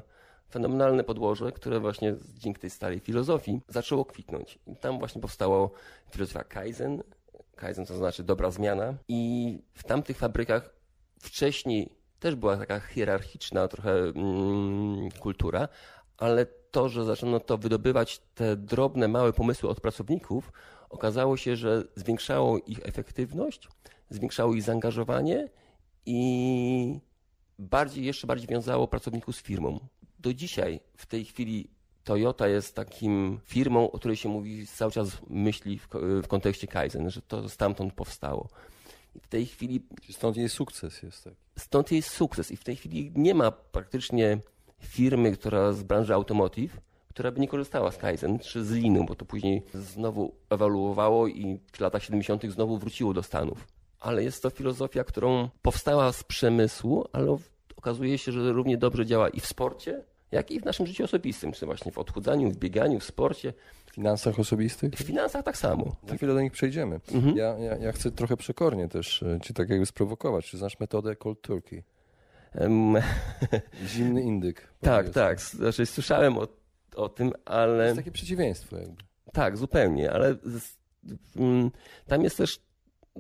fenomenalne 0.52 1.04
podłoże, 1.04 1.52
które 1.52 1.80
właśnie 1.80 2.16
dzięki 2.34 2.62
tej 2.62 2.70
starej 2.70 3.00
filozofii 3.00 3.62
zaczęło 3.68 4.06
kwitnąć. 4.06 4.60
I 4.68 4.76
tam 4.76 5.00
właśnie 5.00 5.22
powstała 5.22 5.70
filozofia 6.12 6.44
Kaizen. 6.44 7.04
Kaizen 7.56 7.86
to 7.86 7.98
znaczy 7.98 8.24
dobra 8.24 8.52
zmiana. 8.52 8.94
I 9.08 9.60
w 9.74 9.84
tamtych 9.84 10.18
fabrykach 10.18 10.70
wcześniej 11.20 11.90
też 12.20 12.36
była 12.36 12.58
taka 12.58 12.80
hierarchiczna 12.80 13.68
trochę 13.68 13.92
mm, 13.92 15.12
kultura, 15.12 15.68
ale 16.18 16.46
to, 16.46 16.90
że 16.90 17.06
zaczęto 17.06 17.40
to 17.40 17.58
wydobywać 17.58 18.22
te 18.36 18.56
drobne, 18.56 19.08
małe 19.08 19.34
pomysły 19.34 19.70
od 19.70 19.82
pracowników, 19.82 20.52
okazało 20.90 21.38
się, 21.38 21.56
że 21.56 21.84
zwiększało 21.96 22.60
ich 22.60 22.80
efektywność, 22.84 23.68
zwiększało 24.10 24.54
ich 24.54 24.64
zaangażowanie 24.64 25.50
i 26.06 27.00
bardziej, 27.60 28.06
jeszcze 28.06 28.28
bardziej 28.28 28.48
wiązało 28.48 28.88
pracowników 28.88 29.36
z 29.36 29.42
firmą. 29.42 29.80
Do 30.20 30.34
dzisiaj, 30.34 30.80
w 30.98 31.06
tej 31.06 31.26
chwili, 31.26 31.70
Toyota 32.04 32.48
jest 32.48 32.76
takim 32.76 33.40
firmą, 33.44 33.92
o 33.92 33.98
której 34.00 34.18
się 34.18 34.30
mówi 34.30 34.68
cały 34.68 34.92
czas 34.92 35.18
myśli 35.30 35.80
w, 35.80 35.88
w 36.24 36.28
kontekście 36.28 36.68
Kaizen, 36.68 37.10
że 37.10 37.22
to 37.22 37.50
stamtąd 37.50 37.94
powstało. 37.94 38.50
I 39.16 39.20
w 39.20 39.28
tej 39.28 39.46
chwili 39.46 39.82
Stąd 40.12 40.38
jej 40.38 40.50
sukces 40.50 41.04
jest 41.04 41.24
tak. 41.24 41.34
stąd 41.58 41.92
jest 41.92 42.10
sukces. 42.10 42.52
I 42.52 42.58
w 42.58 42.64
tej 42.64 42.76
chwili 42.76 43.12
nie 43.16 43.34
ma 43.36 43.52
praktycznie 43.52 44.40
firmy, 44.80 45.32
która 45.32 45.74
z 45.74 45.84
branży 45.84 46.14
automotive, 46.14 46.82
która 47.18 47.32
by 47.32 47.40
nie 47.40 47.48
korzystała 47.48 47.92
z 47.92 47.98
Kaizen 47.98 48.40
czy 48.40 48.66
z 48.66 48.72
Linu, 48.72 49.04
bo 49.06 49.16
to 49.16 49.26
później 49.26 49.64
znowu 49.74 50.36
ewaluowało 50.50 51.28
i 51.28 51.60
w 51.72 51.80
latach 51.80 52.04
70. 52.04 52.44
znowu 52.52 52.78
wróciło 52.78 53.14
do 53.14 53.24
Stanów. 53.24 53.68
Ale 54.00 54.24
jest 54.24 54.44
to 54.44 54.50
filozofia, 54.50 55.04
którą 55.04 55.50
powstała 55.62 56.12
z 56.12 56.24
przemysłu, 56.24 57.06
ale 57.14 57.38
okazuje 57.76 58.18
się, 58.18 58.32
że 58.32 58.52
równie 58.52 58.78
dobrze 58.78 59.06
działa 59.06 59.30
i 59.30 59.40
w 59.40 59.46
sporcie, 59.46 60.04
jak 60.32 60.52
i 60.52 60.60
w 60.60 60.66
naszym 60.66 60.88
życiu 60.88 61.04
osobistym, 61.04 61.52
czy 61.52 61.66
właśnie 61.66 61.92
w 61.92 61.98
odchudzaniu, 61.98 62.52
w 62.52 62.58
bieganiu, 62.58 63.00
w 63.00 63.04
sporcie, 63.04 63.54
W 63.86 63.96
finansach 63.96 64.40
osobistych? 64.40 64.94
w 64.94 65.04
finansach 65.04 65.44
tak 65.44 65.58
samo. 65.58 65.96
Za 66.08 66.16
chwilę 66.16 66.34
do 66.34 66.42
nich 66.42 66.52
przejdziemy. 66.52 67.00
Mhm. 67.14 67.38
Ja, 67.38 67.58
ja, 67.58 67.78
ja 67.78 67.92
chcę 67.92 68.12
trochę 68.12 68.38
przekornie 68.38 68.88
też 68.88 69.24
e, 69.24 69.40
cię 69.44 69.54
tak 69.54 69.70
jakby 69.70 69.86
sprowokować. 69.86 70.46
Czy 70.46 70.58
znasz 70.58 70.80
metodę 70.80 71.16
cold 71.16 71.42
turkey? 71.42 71.84
Zimny 73.88 74.22
indyk. 74.22 74.68
tak, 74.82 75.10
tak. 75.10 75.42
Znaczy, 75.42 75.86
słyszałem 75.86 76.38
o, 76.38 76.48
o 76.98 77.10
tym, 77.10 77.32
To 77.32 77.38
ale. 77.46 77.84
jest 77.86 77.98
takie 77.98 78.12
przeciwieństwo 78.12 78.78
jakby. 78.78 79.04
Tak, 79.34 79.58
zupełnie, 79.58 80.12
ale 80.12 80.36
z, 80.44 80.78
mm, 81.36 81.72
tam 82.08 82.24
jest 82.24 82.38
też 82.38 82.60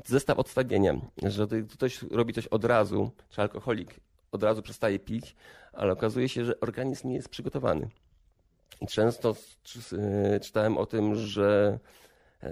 zestaw 0.06 0.40
odstawienia, 0.40 1.02
że 1.24 1.48
ktoś 1.74 2.04
robi 2.04 2.34
coś 2.34 2.48
od 2.48 2.66
razu, 2.66 3.12
czy 3.30 3.42
alkoholik 3.42 4.00
od 4.32 4.44
razu 4.44 4.62
przestaje 4.62 5.00
pić, 5.00 5.36
ale 5.74 5.94
okazuje 5.94 6.30
się, 6.30 6.46
że 6.46 6.60
organizm 6.60 7.10
nie 7.10 7.16
jest 7.16 7.30
przygotowany. 7.30 7.90
I 8.82 8.88
często 8.88 9.36
e, 9.94 10.40
czytałem 10.40 10.78
o 10.78 10.86
tym, 10.86 11.16
że 11.16 11.80
e, 12.44 12.50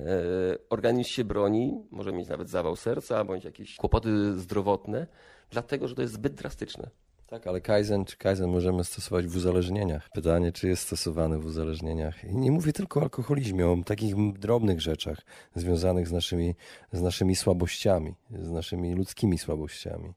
organizm 0.69 1.09
się 1.09 1.23
broni, 1.23 1.83
może 1.91 2.11
mieć 2.13 2.27
nawet 2.27 2.49
zawał 2.49 2.75
serca, 2.75 3.23
bądź 3.23 3.43
jakieś 3.45 3.75
kłopoty 3.75 4.39
zdrowotne, 4.39 5.07
dlatego, 5.49 5.87
że 5.87 5.95
to 5.95 6.01
jest 6.01 6.13
zbyt 6.13 6.33
drastyczne. 6.33 6.89
Tak, 7.27 7.47
ale 7.47 7.61
Kaizen 7.61 8.05
czy 8.05 8.17
Kaizen 8.17 8.49
możemy 8.49 8.83
stosować 8.83 9.27
w 9.27 9.35
uzależnieniach. 9.35 10.09
Pytanie, 10.09 10.51
czy 10.51 10.67
jest 10.67 10.83
stosowany 10.83 11.39
w 11.39 11.45
uzależnieniach. 11.45 12.23
I 12.23 12.35
nie 12.35 12.51
mówię 12.51 12.73
tylko 12.73 12.99
o 12.99 13.03
alkoholizmie, 13.03 13.67
o 13.67 13.77
takich 13.85 14.33
drobnych 14.33 14.81
rzeczach 14.81 15.21
związanych 15.55 16.07
z 16.07 16.11
naszymi, 16.11 16.55
z 16.91 17.01
naszymi 17.01 17.35
słabościami, 17.35 18.15
z 18.31 18.51
naszymi 18.51 18.93
ludzkimi 18.93 19.37
słabościami. 19.37 20.13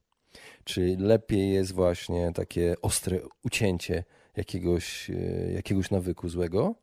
Czy 0.65 0.97
lepiej 0.99 1.53
jest 1.53 1.73
właśnie 1.73 2.33
takie 2.35 2.75
ostre 2.83 3.21
ucięcie 3.45 4.05
jakiegoś, 4.37 5.11
e, 5.11 5.53
jakiegoś 5.53 5.91
nawyku 5.91 6.29
złego, 6.29 6.75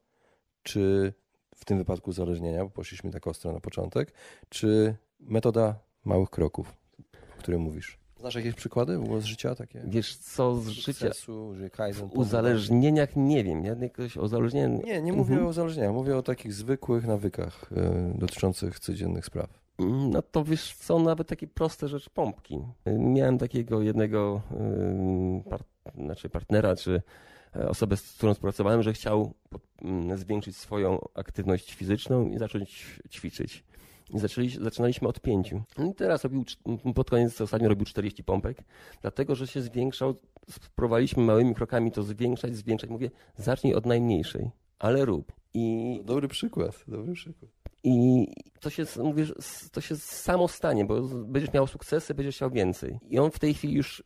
czy 0.63 1.13
w 1.55 1.65
tym 1.65 1.77
wypadku 1.77 2.09
uzależnienia, 2.09 2.63
bo 2.63 2.69
poszliśmy 2.69 3.11
tak 3.11 3.27
ostro 3.27 3.53
na 3.53 3.59
początek, 3.59 4.13
czy 4.49 4.95
metoda 5.19 5.79
małych 6.05 6.29
kroków, 6.29 6.75
o 7.35 7.39
której 7.39 7.59
mówisz? 7.59 8.04
Znasz 8.25 8.35
jakieś 8.35 8.55
przykłady 8.55 8.97
ogóle 9.03 9.21
z 9.21 9.25
życia 9.25 9.55
takie? 9.55 9.81
Wiesz 9.87 10.15
co, 10.15 10.55
z 10.55 10.67
życia, 10.67 10.93
Sukcesu, 10.93 11.53
Kaizen 11.71 12.09
w 12.09 12.13
uzależnieniach 12.13 13.09
nie 13.15 13.43
wiem, 13.43 13.65
ja 13.65 13.75
jakoś 13.75 14.17
Nie, 14.85 15.01
nie 15.01 15.13
mówię 15.13 15.29
Mhm. 15.33 15.45
o 15.47 15.49
uzależnieniach, 15.49 15.93
mówię 15.93 16.17
o 16.17 16.21
takich 16.21 16.53
zwykłych 16.53 17.07
nawykach 17.07 17.69
y, 18.15 18.17
dotyczących 18.19 18.79
codziennych 18.79 19.25
spraw. 19.25 19.49
Mm, 19.79 20.09
No 20.09 20.21
to 20.21 20.43
wiesz, 20.43 20.75
są 20.75 20.99
nawet 20.99 21.27
takie 21.27 21.47
proste 21.47 21.87
rzeczy, 21.87 22.09
pompki. 22.09 22.59
Miałem 22.85 23.37
takiego 23.37 23.81
jednego 23.81 24.41
ym, 24.51 25.43
par, 25.49 25.63
znaczy 25.95 26.29
partnera, 26.29 26.75
czy 26.75 27.01
e, 27.55 27.69
osobę, 27.69 27.97
z 27.97 28.13
którą 28.13 28.33
współpracowałem, 28.33 28.83
że 28.83 28.93
chciał 28.93 29.33
mm, 29.81 30.17
zwiększyć 30.17 30.57
swoją 30.57 30.99
aktywność 31.13 31.73
fizyczną 31.73 32.29
i 32.29 32.37
zacząć 32.37 32.85
ćwiczyć. 33.09 33.63
Zaczęli, 34.13 34.49
zaczynaliśmy 34.49 35.07
od 35.07 35.19
pięciu. 35.19 35.63
No 35.77 35.85
I 35.85 35.93
teraz 35.95 36.23
robił, 36.23 36.43
pod 36.95 37.09
koniec 37.09 37.41
ostatnio 37.41 37.69
robił 37.69 37.85
40 37.85 38.23
pompek, 38.23 38.57
dlatego 39.01 39.35
że 39.35 39.47
się 39.47 39.61
zwiększał. 39.61 40.15
Spróbowaliśmy 40.49 41.23
małymi 41.23 41.55
krokami 41.55 41.91
to 41.91 42.03
zwiększać, 42.03 42.55
zwiększać. 42.55 42.89
Mówię, 42.89 43.11
zacznij 43.37 43.73
od 43.75 43.85
najmniejszej, 43.85 44.49
ale 44.79 45.05
rób. 45.05 45.31
I 45.53 46.01
Dobry 46.03 46.27
przykład, 46.27 46.83
dobry 46.87 47.13
przykład. 47.13 47.51
i 47.83 48.27
to 48.59 48.69
się, 48.69 48.85
mówisz, 49.03 49.33
to 49.71 49.81
się 49.81 49.95
samo 49.95 50.47
stanie, 50.47 50.85
bo 50.85 51.01
będziesz 51.01 51.53
miał 51.53 51.67
sukcesy, 51.67 52.13
będziesz 52.13 52.35
chciał 52.35 52.51
więcej. 52.51 52.99
I 53.09 53.19
on 53.19 53.31
w 53.31 53.39
tej 53.39 53.53
chwili 53.53 53.73
już 53.73 54.03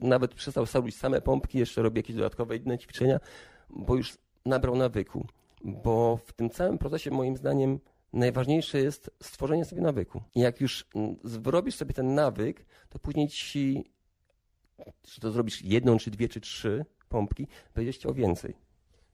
nawet 0.00 0.34
przestał 0.34 0.66
robić 0.74 0.96
same 0.96 1.20
pompki, 1.20 1.58
jeszcze 1.58 1.82
robi 1.82 1.98
jakieś 1.98 2.16
dodatkowe 2.16 2.56
inne 2.56 2.78
ćwiczenia, 2.78 3.20
bo 3.70 3.96
już 3.96 4.18
nabrał 4.46 4.76
nawyku. 4.76 5.26
Bo 5.64 6.18
w 6.26 6.32
tym 6.32 6.50
całym 6.50 6.78
procesie, 6.78 7.10
moim 7.10 7.36
zdaniem, 7.36 7.78
najważniejsze 8.12 8.78
jest 8.78 9.10
stworzenie 9.22 9.64
sobie 9.64 9.82
nawyku. 9.82 10.22
I 10.34 10.40
jak 10.40 10.60
już 10.60 10.86
mm, 10.94 11.16
zrobisz 11.24 11.74
sobie 11.74 11.94
ten 11.94 12.14
nawyk, 12.14 12.66
to 12.88 12.98
później 12.98 13.28
ci, 13.28 13.84
czy 15.02 15.20
to 15.20 15.30
zrobisz 15.30 15.62
jedną, 15.62 15.98
czy 15.98 16.10
dwie, 16.10 16.28
czy 16.28 16.40
trzy 16.40 16.84
pompki, 17.08 17.46
będziesz 17.74 17.96
chciał 17.96 18.14
więcej. 18.14 18.54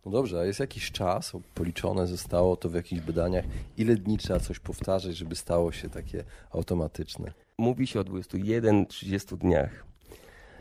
No 0.06 0.12
dobrze, 0.12 0.40
a 0.40 0.44
jest 0.44 0.60
jakiś 0.60 0.92
czas, 0.92 1.32
policzone 1.54 2.06
zostało 2.06 2.56
to 2.56 2.68
w 2.68 2.74
jakichś 2.74 3.02
badaniach, 3.02 3.44
ile 3.76 3.94
dni 3.94 4.18
trzeba 4.18 4.40
coś 4.40 4.58
powtarzać, 4.58 5.16
żeby 5.16 5.36
stało 5.36 5.72
się 5.72 5.88
takie 5.88 6.24
automatyczne? 6.50 7.32
Mówi 7.58 7.86
się 7.86 8.00
o 8.00 8.04
21-30 8.04 9.36
dniach. 9.36 9.84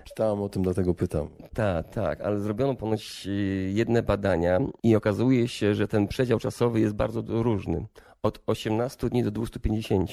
Czytałem 0.03 0.41
o 0.41 0.49
tym, 0.49 0.63
dlatego 0.63 0.93
pytam. 0.93 1.27
Tak, 1.53 1.89
tak, 1.89 2.21
ale 2.21 2.39
zrobiono 2.39 2.75
ponoć 2.75 3.27
y, 3.27 3.71
jedne 3.73 4.03
badania 4.03 4.59
i 4.83 4.95
okazuje 4.95 5.47
się, 5.47 5.75
że 5.75 5.87
ten 5.87 6.07
przedział 6.07 6.39
czasowy 6.39 6.79
jest 6.79 6.95
bardzo 6.95 7.21
różny. 7.27 7.85
Od 8.23 8.43
18 8.45 9.09
dni 9.09 9.23
do 9.23 9.31
250. 9.31 10.11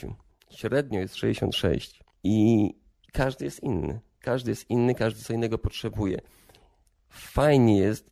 Średnio 0.50 1.00
jest 1.00 1.14
66. 1.16 2.02
I 2.24 2.70
każdy 3.12 3.44
jest 3.44 3.62
inny. 3.62 4.00
Każdy 4.20 4.50
jest 4.50 4.70
inny, 4.70 4.94
każdy 4.94 5.20
co 5.22 5.32
innego 5.32 5.58
potrzebuje. 5.58 6.20
Fajnie 7.08 7.78
jest 7.78 8.10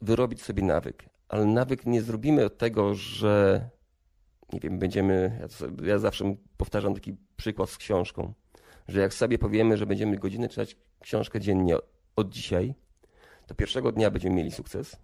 wyrobić 0.00 0.42
sobie 0.42 0.62
nawyk, 0.62 1.08
ale 1.28 1.44
nawyk 1.44 1.86
nie 1.86 2.02
zrobimy 2.02 2.44
od 2.44 2.58
tego, 2.58 2.94
że 2.94 3.68
nie 4.52 4.60
wiem, 4.60 4.78
będziemy. 4.78 5.38
Ja, 5.40 5.48
sobie- 5.48 5.88
ja 5.88 5.98
zawsze 5.98 6.36
powtarzam 6.56 6.94
taki 6.94 7.16
przykład 7.36 7.70
z 7.70 7.76
książką, 7.78 8.32
że 8.88 9.00
jak 9.00 9.14
sobie 9.14 9.38
powiemy, 9.38 9.76
że 9.76 9.86
będziemy 9.86 10.16
godzinę 10.18 10.48
czytać 10.48 10.76
książkę 11.00 11.40
dziennie 11.40 11.76
od 12.16 12.28
dzisiaj, 12.28 12.74
to 13.46 13.54
pierwszego 13.54 13.92
dnia 13.92 14.10
będziemy 14.10 14.36
mieli 14.36 14.50
sukces, 14.50 14.96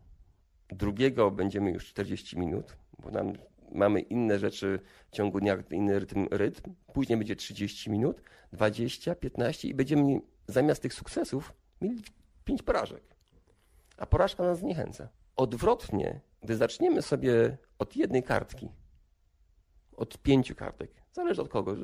drugiego 0.68 1.30
będziemy 1.30 1.70
już 1.70 1.86
40 1.86 2.38
minut, 2.38 2.76
bo 2.98 3.10
nam, 3.10 3.32
mamy 3.74 4.00
inne 4.00 4.38
rzeczy 4.38 4.80
w 5.08 5.10
ciągu 5.10 5.40
dnia, 5.40 5.56
inny 5.70 5.98
rytm, 5.98 6.26
rytm, 6.30 6.74
później 6.92 7.18
będzie 7.18 7.36
30 7.36 7.90
minut, 7.90 8.22
20, 8.52 9.14
15 9.14 9.68
i 9.68 9.74
będziemy 9.74 10.20
zamiast 10.46 10.82
tych 10.82 10.94
sukcesów 10.94 11.52
mieli 11.80 12.02
5 12.44 12.62
porażek. 12.62 13.02
a 13.96 14.06
porażka 14.06 14.42
nas 14.42 14.58
zniechęca. 14.58 15.08
Odwrotnie, 15.36 16.20
gdy 16.42 16.56
zaczniemy 16.56 17.02
sobie 17.02 17.56
od 17.78 17.96
jednej 17.96 18.22
kartki, 18.22 18.68
od 19.96 20.18
pięciu 20.18 20.54
kartek, 20.54 20.90
zależy 21.12 21.42
od 21.42 21.48
kogo, 21.48 21.76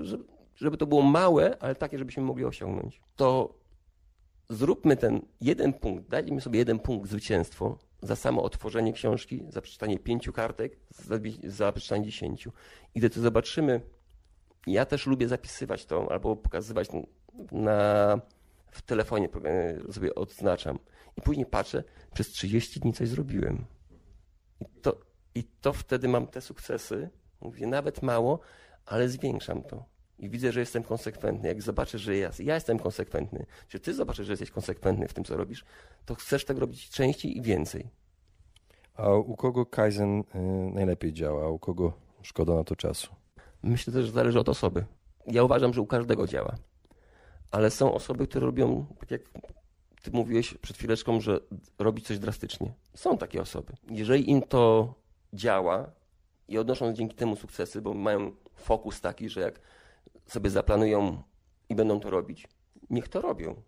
żeby, 0.55 0.77
to 0.77 0.87
było 0.87 1.03
małe, 1.03 1.57
ale 1.61 1.75
takie, 1.75 1.99
żebyśmy 1.99 2.23
mogli 2.23 2.45
osiągnąć, 2.45 3.01
to 3.17 3.59
zróbmy 4.49 4.97
ten 4.97 5.21
jeden 5.41 5.73
punkt, 5.73 6.09
dajmy 6.09 6.41
sobie 6.41 6.59
jeden 6.59 6.79
punkt 6.79 7.11
zwycięstwo 7.11 7.79
za 8.03 8.17
samo 8.17 8.43
otworzenie 8.43 8.93
książki, 8.93 9.45
za 9.49 9.61
przeczytanie 9.61 9.99
pięciu 9.99 10.33
kartek, 10.33 10.77
za, 10.91 11.15
za 11.45 11.73
przeczytanie 11.73 12.05
dziesięciu. 12.05 12.53
I 12.95 12.99
gdy 12.99 13.11
to 13.11 13.21
zobaczymy, 13.21 13.81
ja 14.67 14.87
też 14.87 15.07
lubię 15.07 15.29
zapisywać 15.29 15.87
to 15.87 16.13
albo 16.13 16.37
pokazywać 16.37 16.89
na, 17.53 18.21
w 18.71 18.83
telefonie, 18.83 19.29
sobie 19.93 20.15
odznaczam. 20.15 20.79
I 21.19 21.21
później 21.21 21.47
patrzę, 21.47 21.85
przez 22.15 22.29
30 22.29 22.81
dni 22.81 22.93
coś 22.93 23.09
zrobiłem. 23.09 23.65
I 24.61 24.65
to, 24.83 25.01
I 25.35 25.45
to 25.45 25.73
wtedy 25.73 26.09
mam 26.09 26.27
te 26.27 26.41
sukcesy. 26.41 27.11
Mówię, 27.41 27.67
nawet 27.67 28.03
mało, 28.03 28.41
ale 28.87 29.09
zwiększam 29.09 29.63
to. 29.63 29.85
I 30.21 30.29
widzę, 30.29 30.53
że 30.53 30.61
jestem 30.61 30.83
konsekwentny. 30.83 31.49
Jak 31.49 31.63
zobaczę, 31.63 31.99
że 31.99 32.17
ja, 32.17 32.31
ja 32.39 32.55
jestem 32.55 32.79
konsekwentny, 32.79 33.47
czy 33.69 33.81
ty 33.81 33.95
zobaczysz, 33.95 34.27
że 34.27 34.33
jesteś 34.33 34.51
konsekwentny 34.51 35.09
w 35.09 35.15
tym, 35.15 35.25
co 35.25 35.37
robisz, 35.37 35.65
to 36.07 36.15
chcesz 36.15 36.45
tego 36.45 36.61
robić 36.61 36.91
częściej 36.91 37.39
i 37.39 37.43
więcej. 37.43 37.91
A 38.95 39.11
u 39.13 39.37
kogo 39.37 39.67
Kaizen 39.67 40.21
y, 40.21 40.25
najlepiej 40.75 41.13
działa, 41.13 41.45
a 41.45 41.49
u 41.49 41.59
kogo 41.59 41.93
szkoda 42.23 42.55
na 42.55 42.65
to 42.65 42.77
czasu? 42.77 43.15
Myślę 43.63 43.93
też, 43.93 44.07
że 44.07 44.13
zależy 44.13 44.41
od 44.41 44.49
osoby. 44.49 44.85
Ja 45.27 45.45
uważam, 45.45 45.75
że 45.75 45.81
u 45.81 45.87
każdego 45.87 46.27
działa. 46.27 46.57
Ale 47.51 47.71
są 47.71 47.95
osoby, 47.95 48.27
które 48.27 48.47
robią, 48.47 48.87
tak 48.99 49.11
jak 49.11 49.23
ty 50.03 50.11
mówiłeś 50.11 50.55
przed 50.55 50.77
chwileczką, 50.77 51.21
że 51.21 51.41
robi 51.79 52.03
coś 52.03 52.19
drastycznie. 52.19 52.73
Są 52.95 53.19
takie 53.19 53.41
osoby. 53.41 53.73
Jeżeli 53.91 54.31
im 54.31 54.43
to 54.43 54.95
działa 55.33 55.91
i 56.49 56.59
odnoszą 56.59 56.93
dzięki 56.93 57.17
temu 57.17 57.37
sukcesy, 57.37 57.83
bo 57.83 57.95
mają 57.95 58.33
fokus 58.55 59.01
taki, 59.01 59.29
że 59.29 59.41
jak 59.41 59.61
sobie 60.33 60.51
zaplanują 60.51 61.23
i 61.69 61.75
będą 61.75 62.01
to 62.01 62.11
robić, 62.11 62.49
niech 62.91 63.09
to 63.09 63.21
robią. 63.21 63.63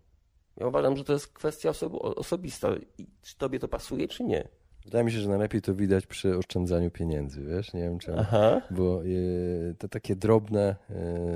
Ja 0.57 0.66
uważam, 0.66 0.97
że 0.97 1.04
to 1.04 1.12
jest 1.12 1.26
kwestia 1.26 1.73
osobista. 1.90 2.69
I 2.99 3.07
czy 3.23 3.37
tobie 3.38 3.59
to 3.59 3.69
pasuje, 3.69 4.09
czy 4.09 4.25
nie. 4.25 4.49
Wydaje 4.85 5.04
mi 5.04 5.12
się, 5.12 5.19
że 5.19 5.28
najlepiej 5.28 5.62
to 5.62 5.75
widać 5.75 6.07
przy 6.07 6.38
oszczędzaniu 6.38 6.90
pieniędzy, 6.90 7.45
wiesz, 7.45 7.73
nie 7.73 7.81
wiem 7.83 7.99
czemu, 7.99 8.19
Aha. 8.21 8.61
bo 8.71 9.04
y, 9.04 9.75
to 9.78 9.88
takie 9.88 10.16
drobne, 10.16 10.76
y, 10.90 10.95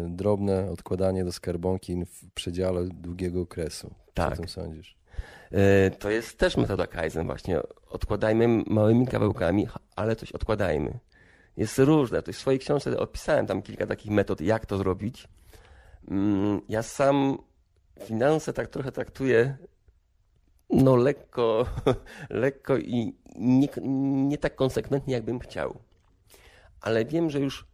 drobne 0.09 0.71
odkładanie 0.71 1.25
do 1.25 1.33
skarbonki 1.33 2.05
w 2.05 2.31
przedziale 2.35 2.89
długiego 2.89 3.41
okresu. 3.41 3.95
Tak. 4.15 4.29
Co 4.29 4.35
o 4.35 4.37
tym 4.37 4.49
sądzisz? 4.49 4.97
Y, 5.53 5.91
to 5.99 6.11
jest 6.11 6.39
też 6.39 6.57
metoda 6.57 6.87
Kaizen 6.87 7.27
właśnie. 7.27 7.61
Odkładajmy 7.91 8.49
małymi 8.67 9.07
kawałkami, 9.07 9.67
ale 9.97 10.17
coś 10.17 10.33
odkładajmy. 10.33 10.99
Jest 11.57 11.79
różne. 11.79 12.23
To 12.23 12.33
w 12.33 12.37
swojej 12.37 12.61
książce 12.61 12.99
opisałem 12.99 13.47
tam 13.47 13.63
kilka 13.63 13.87
takich 13.87 14.11
metod, 14.11 14.41
jak 14.41 14.67
to 14.67 14.79
zrobić. 14.79 15.29
Mm, 16.09 16.61
ja 16.69 16.83
sam 16.83 17.39
finanse 18.07 18.53
tak 18.53 18.69
trochę 18.69 18.93
traktuję 18.93 19.57
no 20.71 20.97
lekko, 20.97 21.67
lekko 22.31 22.77
i 22.77 23.17
nie, 23.37 23.69
nie 24.29 24.39
tak 24.39 24.57
konsekwentnie, 24.57 25.15
jakbym 25.15 25.39
chciał. 25.39 25.79
Ale 26.81 27.05
wiem, 27.05 27.31
że 27.31 27.41
już 27.41 27.67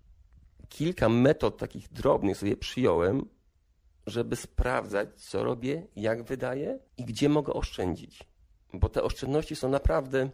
kilka 0.68 1.08
metod 1.08 1.58
takich 1.58 1.92
drobnych 1.92 2.36
sobie 2.36 2.56
przyjąłem, 2.56 3.28
żeby 4.06 4.36
sprawdzać, 4.36 5.08
co 5.16 5.44
robię, 5.44 5.86
jak 5.96 6.22
wydaję 6.22 6.78
i 6.96 7.04
gdzie 7.04 7.28
mogę 7.28 7.52
oszczędzić. 7.52 8.28
Bo 8.74 8.88
te 8.88 9.02
oszczędności 9.02 9.56
są 9.56 9.68
naprawdę, 9.68 10.30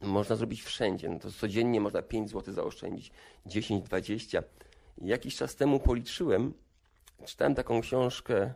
można 0.00 0.36
zrobić 0.36 0.62
wszędzie. 0.62 1.08
No 1.08 1.18
to 1.18 1.32
codziennie 1.32 1.80
można 1.80 2.02
5 2.02 2.30
zł 2.30 2.54
zaoszczędzić, 2.54 3.12
10, 3.46 3.84
20. 3.84 4.42
Jakiś 4.98 5.36
czas 5.36 5.56
temu 5.56 5.80
policzyłem, 5.80 6.54
czytałem 7.24 7.54
taką 7.54 7.80
książkę 7.80 8.52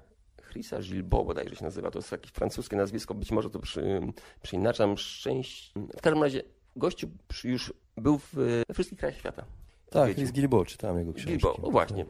Chrisa 0.50 0.80
Gilbo 0.80 1.24
bodajże 1.24 1.56
się 1.56 1.64
nazywa, 1.64 1.90
to 1.90 1.98
jest 1.98 2.12
jakieś 2.12 2.30
francuskie 2.30 2.76
nazwisko, 2.76 3.14
być 3.14 3.30
może 3.30 3.50
to 3.50 3.58
przy, 3.58 4.00
przyinaczam 4.42 4.98
szczęść. 4.98 5.72
W 5.98 6.00
każdym 6.00 6.22
razie 6.22 6.42
gościu 6.76 7.08
już 7.44 7.72
był 7.96 8.18
w, 8.18 8.34
we 8.68 8.74
wszystkich 8.74 8.98
krajach 8.98 9.18
świata. 9.18 9.44
Tak, 9.90 10.14
Chris 10.14 10.32
Gilbo, 10.32 10.64
czytałem 10.64 10.98
jego 10.98 11.12
książki. 11.12 11.32
Gilbo, 11.32 11.56
o 11.56 11.70
właśnie. 11.70 12.06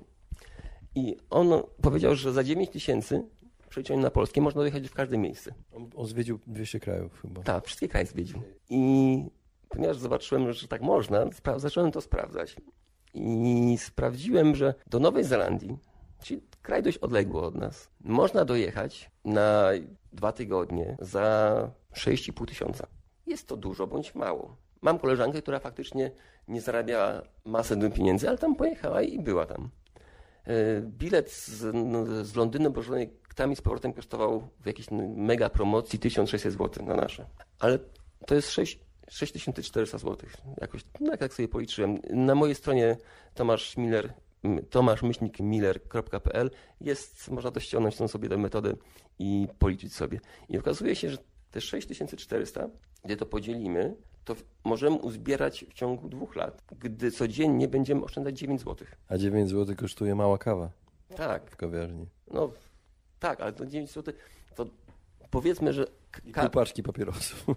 I 0.95 1.17
on 1.31 1.63
powiedział, 1.83 2.15
że 2.15 2.33
za 2.33 2.45
9 2.45 2.71
tysięcy 2.71 3.25
przeliczeniu 3.75 4.03
na 4.03 4.11
polskie 4.11 4.41
można 4.41 4.61
dojechać 4.61 4.89
w 4.89 4.95
każde 4.95 5.19
miejsce. 5.19 5.55
On, 5.77 5.91
on 5.97 6.07
zwiedził 6.07 6.39
200 6.47 6.81
krajów 6.81 7.21
chyba. 7.23 7.43
Tak, 7.43 7.67
wszystkie 7.67 7.89
kraje 7.89 8.07
zwiedził. 8.07 8.43
I 8.71 9.25
ponieważ 9.69 9.99
zobaczyłem, 9.99 10.53
że 10.53 10.69
tak 10.69 10.83
można, 10.83 11.27
zacząłem 11.57 11.93
to 11.93 12.01
sprawdzać. 12.01 12.57
I 13.15 13.77
sprawdziłem, 13.79 14.55
że 14.55 14.75
do 14.87 14.99
Nowej 14.99 15.25
Zelandii 15.25 15.79
czyli 16.25 16.43
kraj 16.63 16.83
dość 16.83 16.99
odległy 16.99 17.43
od 17.43 17.55
nas. 17.55 17.91
Można 18.01 18.45
dojechać 18.45 19.11
na 19.25 19.71
dwa 20.13 20.33
tygodnie 20.33 20.97
za 21.01 21.71
6,5 21.95 22.47
tysiąca. 22.47 22.87
Jest 23.27 23.49
to 23.49 23.57
dużo 23.57 23.87
bądź 23.87 24.15
mało. 24.15 24.57
Mam 24.83 24.99
koleżankę, 24.99 25.43
która 25.43 25.59
faktycznie 25.59 26.11
nie 26.49 26.61
zarabiała 26.61 27.23
masę 27.45 27.91
pieniędzy, 27.91 28.29
ale 28.29 28.39
tam 28.39 28.57
pojechała 28.57 29.03
i 29.03 29.19
była 29.19 29.47
tam. 29.47 29.71
E, 30.47 30.81
bilet 30.81 31.31
z, 31.31 31.75
no, 31.75 32.25
z 32.25 32.35
Londynu 32.35 32.73
położony 32.73 33.11
ktami 33.29 33.57
z 33.57 33.61
powrotem 33.61 33.93
kosztował 33.93 34.49
w 34.61 34.67
jakiejś 34.67 34.89
mega 35.17 35.51
promocji 35.51 35.99
1600 35.99 36.53
zł 36.53 36.87
na 36.87 36.95
nasze. 36.95 37.27
Ale 37.59 37.79
to 38.27 38.35
jest 38.35 38.51
6, 38.51 38.79
6400 39.09 39.99
zł. 39.99 40.29
Jakoś, 40.61 40.85
no 41.01 41.11
jak 41.11 41.21
tak 41.21 41.35
sobie 41.35 41.49
policzyłem. 41.49 41.99
Na 42.11 42.35
mojej 42.35 42.55
stronie 42.55 42.97
Tomasz 43.35 43.77
Miller 43.77 44.15
tomaszmyślnikmiller.pl 44.71 46.51
jest, 46.81 47.31
można 47.31 47.51
to 47.51 47.61
ściągnąć 47.61 47.97
tą 47.97 48.09
sobie 48.09 48.29
tę 48.29 48.37
metodę 48.37 48.75
i 49.19 49.49
policzyć 49.59 49.95
sobie. 49.95 50.21
I 50.49 50.59
okazuje 50.59 50.97
się, 50.97 51.11
że 51.11 51.19
te 51.55 51.61
6400, 51.61 52.69
gdy 53.05 53.17
to 53.17 53.27
podzielimy, 53.27 53.97
to 54.25 54.37
możemy 54.65 54.97
uzbierać 54.97 55.65
w 55.71 55.73
ciągu 55.73 56.09
dwóch 56.09 56.37
lat, 56.37 56.63
gdy 56.79 57.11
codziennie 57.11 57.69
będziemy 57.69 58.05
oszczędzać 58.05 58.39
9 58.39 58.61
zł. 58.61 58.87
A 59.09 59.19
9 59.19 59.51
zł 59.51 59.77
kosztuje 59.77 60.15
mała 60.15 60.39
kawa. 60.39 60.71
Tak. 61.17 61.51
W 61.51 61.57
kawiarni. 61.57 62.07
No 62.31 62.51
tak, 63.19 63.41
ale 63.41 63.53
to 63.53 63.67
9 63.67 63.91
zł, 63.93 64.15
to 64.55 64.67
powiedzmy, 65.31 65.73
że... 65.73 65.87
Ka- 66.33 66.49
paczki 66.51 66.83
papierosów. 66.83 67.47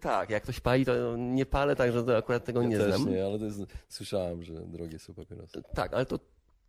Tak, 0.00 0.30
jak 0.30 0.42
ktoś 0.42 0.60
pali, 0.60 0.84
to 0.84 1.16
nie 1.16 1.46
palę, 1.46 1.76
także 1.76 2.04
to 2.04 2.16
akurat 2.16 2.44
tego 2.44 2.62
ja 2.62 2.68
nie 2.68 2.78
też 2.78 2.94
znam. 2.94 3.10
nie, 3.10 3.24
ale 3.24 3.38
to 3.38 3.44
jest, 3.44 3.60
słyszałem, 3.88 4.42
że 4.42 4.54
drogie 4.54 4.98
są 4.98 5.14
papierosy. 5.14 5.62
Tak, 5.74 5.94
ale 5.94 6.06
to, 6.06 6.18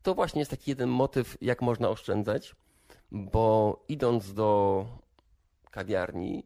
to 0.04 0.16
właśnie 0.16 0.40
jest 0.40 0.52
taki 0.52 0.72
jeden 0.72 0.90
motyw, 0.90 1.38
jak 1.42 1.62
można 1.62 1.90
oszczędzać, 1.90 2.56
bo 3.12 3.84
idąc 3.88 4.34
do 4.34 4.86
kawiarni, 5.72 6.44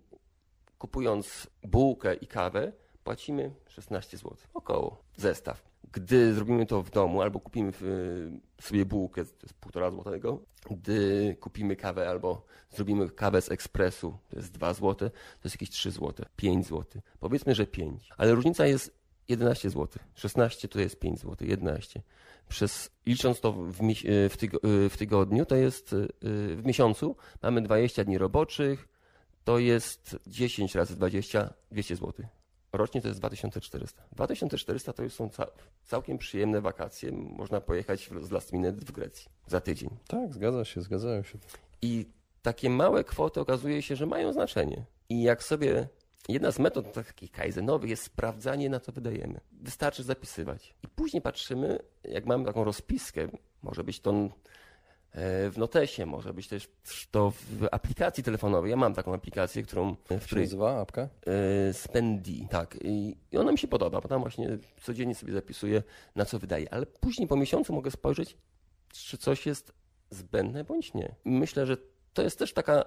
kupując 0.85 1.47
bułkę 1.63 2.13
i 2.13 2.27
kawę, 2.27 2.71
płacimy 3.03 3.51
16 3.67 4.17
zł, 4.17 4.37
około, 4.53 5.03
zestaw. 5.17 5.63
Gdy 5.91 6.33
zrobimy 6.33 6.65
to 6.65 6.83
w 6.83 6.89
domu 6.89 7.21
albo 7.21 7.39
kupimy 7.39 7.71
sobie 8.61 8.85
bułkę, 8.85 9.25
to 9.25 9.31
jest 9.43 9.53
półtora 9.53 9.91
złotego, 9.91 10.39
gdy 10.69 11.35
kupimy 11.39 11.75
kawę 11.75 12.09
albo 12.09 12.45
zrobimy 12.71 13.09
kawę 13.09 13.41
z 13.41 13.51
ekspresu, 13.51 14.17
to 14.29 14.37
jest 14.37 14.51
2 14.51 14.73
zł, 14.73 14.95
to 14.95 15.15
jest 15.43 15.55
jakieś 15.55 15.69
3 15.69 15.91
zł, 15.91 16.25
5 16.35 16.65
zł. 16.65 17.01
Powiedzmy, 17.19 17.55
że 17.55 17.67
5. 17.67 18.09
Ale 18.17 18.35
różnica 18.35 18.65
jest 18.65 18.97
11 19.27 19.69
zł. 19.69 19.87
16 20.15 20.67
to 20.67 20.79
jest 20.79 20.99
5 20.99 21.19
zł, 21.19 21.47
11. 21.47 22.01
Przez, 22.49 22.89
licząc 23.05 23.39
to 23.39 23.51
w, 23.51 23.73
w, 24.29 24.37
tygo, 24.37 24.59
w 24.89 24.97
tygodniu, 24.97 25.45
to 25.45 25.55
jest 25.55 25.95
w 26.55 26.61
miesiącu 26.65 27.15
mamy 27.43 27.61
20 27.61 28.03
dni 28.03 28.17
roboczych, 28.17 28.94
to 29.45 29.59
jest 29.59 30.15
10 30.27 30.75
razy 30.75 30.95
20, 30.95 31.53
200 31.71 31.95
zł. 31.95 32.25
Rocznie 32.73 33.01
to 33.01 33.07
jest 33.07 33.19
2400. 33.19 34.03
2400 34.11 34.93
to 34.93 35.03
już 35.03 35.13
są 35.13 35.29
całkiem 35.83 36.17
przyjemne 36.17 36.61
wakacje. 36.61 37.11
Można 37.11 37.61
pojechać 37.61 38.09
z 38.21 38.31
last 38.31 38.53
minute 38.53 38.85
w 38.85 38.91
Grecji 38.91 39.29
za 39.47 39.61
tydzień. 39.61 39.89
Tak, 40.07 40.33
zgadza 40.33 40.65
się, 40.65 40.81
zgadzają 40.81 41.23
się. 41.23 41.37
I 41.81 42.05
takie 42.41 42.69
małe 42.69 43.03
kwoty 43.03 43.39
okazuje 43.39 43.81
się, 43.81 43.95
że 43.95 44.05
mają 44.05 44.33
znaczenie. 44.33 44.85
I 45.09 45.23
jak 45.23 45.43
sobie 45.43 45.87
Jedna 46.29 46.51
z 46.51 46.59
metod 46.59 46.93
takich 46.93 47.31
kaizenowych 47.31 47.89
jest 47.89 48.03
sprawdzanie, 48.03 48.69
na 48.69 48.79
co 48.79 48.91
wydajemy. 48.91 49.39
Wystarczy 49.51 50.03
zapisywać. 50.03 50.75
I 50.83 50.87
później 50.87 51.21
patrzymy, 51.21 51.79
jak 52.03 52.25
mamy 52.25 52.45
taką 52.45 52.63
rozpiskę, 52.63 53.27
może 53.63 53.83
być 53.83 53.99
to 53.99 54.29
w 55.51 55.53
notesie, 55.57 56.05
może 56.05 56.33
być 56.33 56.47
też 56.47 56.67
to 57.11 57.31
w 57.31 57.67
aplikacji 57.71 58.23
telefonowej. 58.23 58.71
Ja 58.71 58.77
mam 58.77 58.93
taką 58.93 59.13
aplikację, 59.13 59.63
którą... 59.63 59.95
W 60.09 60.23
której 60.25 60.43
nazywa 60.43 60.81
apka? 60.81 61.01
E, 61.69 61.73
Spendi, 61.73 62.47
tak. 62.49 62.77
I 62.83 63.15
ona 63.37 63.51
mi 63.51 63.57
się 63.57 63.67
podoba, 63.67 64.01
bo 64.01 64.07
tam 64.07 64.21
właśnie 64.21 64.57
codziennie 64.81 65.15
sobie 65.15 65.33
zapisuję, 65.33 65.83
na 66.15 66.25
co 66.25 66.39
wydaję. 66.39 66.73
Ale 66.73 66.85
później 66.85 67.27
po 67.27 67.35
miesiącu 67.35 67.73
mogę 67.73 67.91
spojrzeć, 67.91 68.37
czy 68.93 69.17
coś 69.17 69.45
jest 69.45 69.73
zbędne 70.09 70.63
bądź 70.63 70.93
nie. 70.93 71.15
Myślę, 71.25 71.65
że 71.65 71.77
to 72.13 72.21
jest 72.21 72.39
też 72.39 72.53
taka 72.53 72.85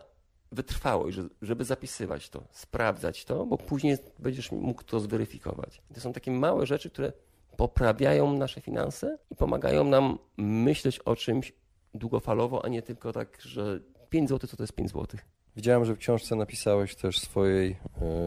wytrwałość, 0.52 1.16
że- 1.16 1.28
żeby 1.42 1.64
zapisywać 1.64 2.30
to, 2.30 2.44
sprawdzać 2.52 3.24
to, 3.24 3.46
bo 3.46 3.58
później 3.58 3.96
będziesz 4.18 4.52
mógł 4.52 4.82
to 4.84 5.00
zweryfikować. 5.00 5.82
To 5.94 6.00
są 6.00 6.12
takie 6.12 6.30
małe 6.30 6.66
rzeczy, 6.66 6.90
które 6.90 7.12
poprawiają 7.56 8.32
nasze 8.32 8.60
finanse 8.60 9.18
i 9.30 9.34
pomagają 9.36 9.84
nam 9.84 10.18
myśleć 10.36 10.98
o 10.98 11.16
czymś 11.16 11.52
długofalowo, 11.94 12.64
a 12.64 12.68
nie 12.68 12.82
tylko 12.82 13.12
tak, 13.12 13.38
że 13.40 13.80
5 14.10 14.28
zł 14.28 14.48
to 14.50 14.56
to 14.56 14.62
jest 14.62 14.72
5 14.72 14.90
zł. 14.90 15.20
Widziałem, 15.56 15.84
że 15.84 15.94
w 15.94 15.98
książce 15.98 16.36
napisałeś 16.36 16.94
też 16.94 17.18
swojej, 17.18 17.70
e, 17.70 17.76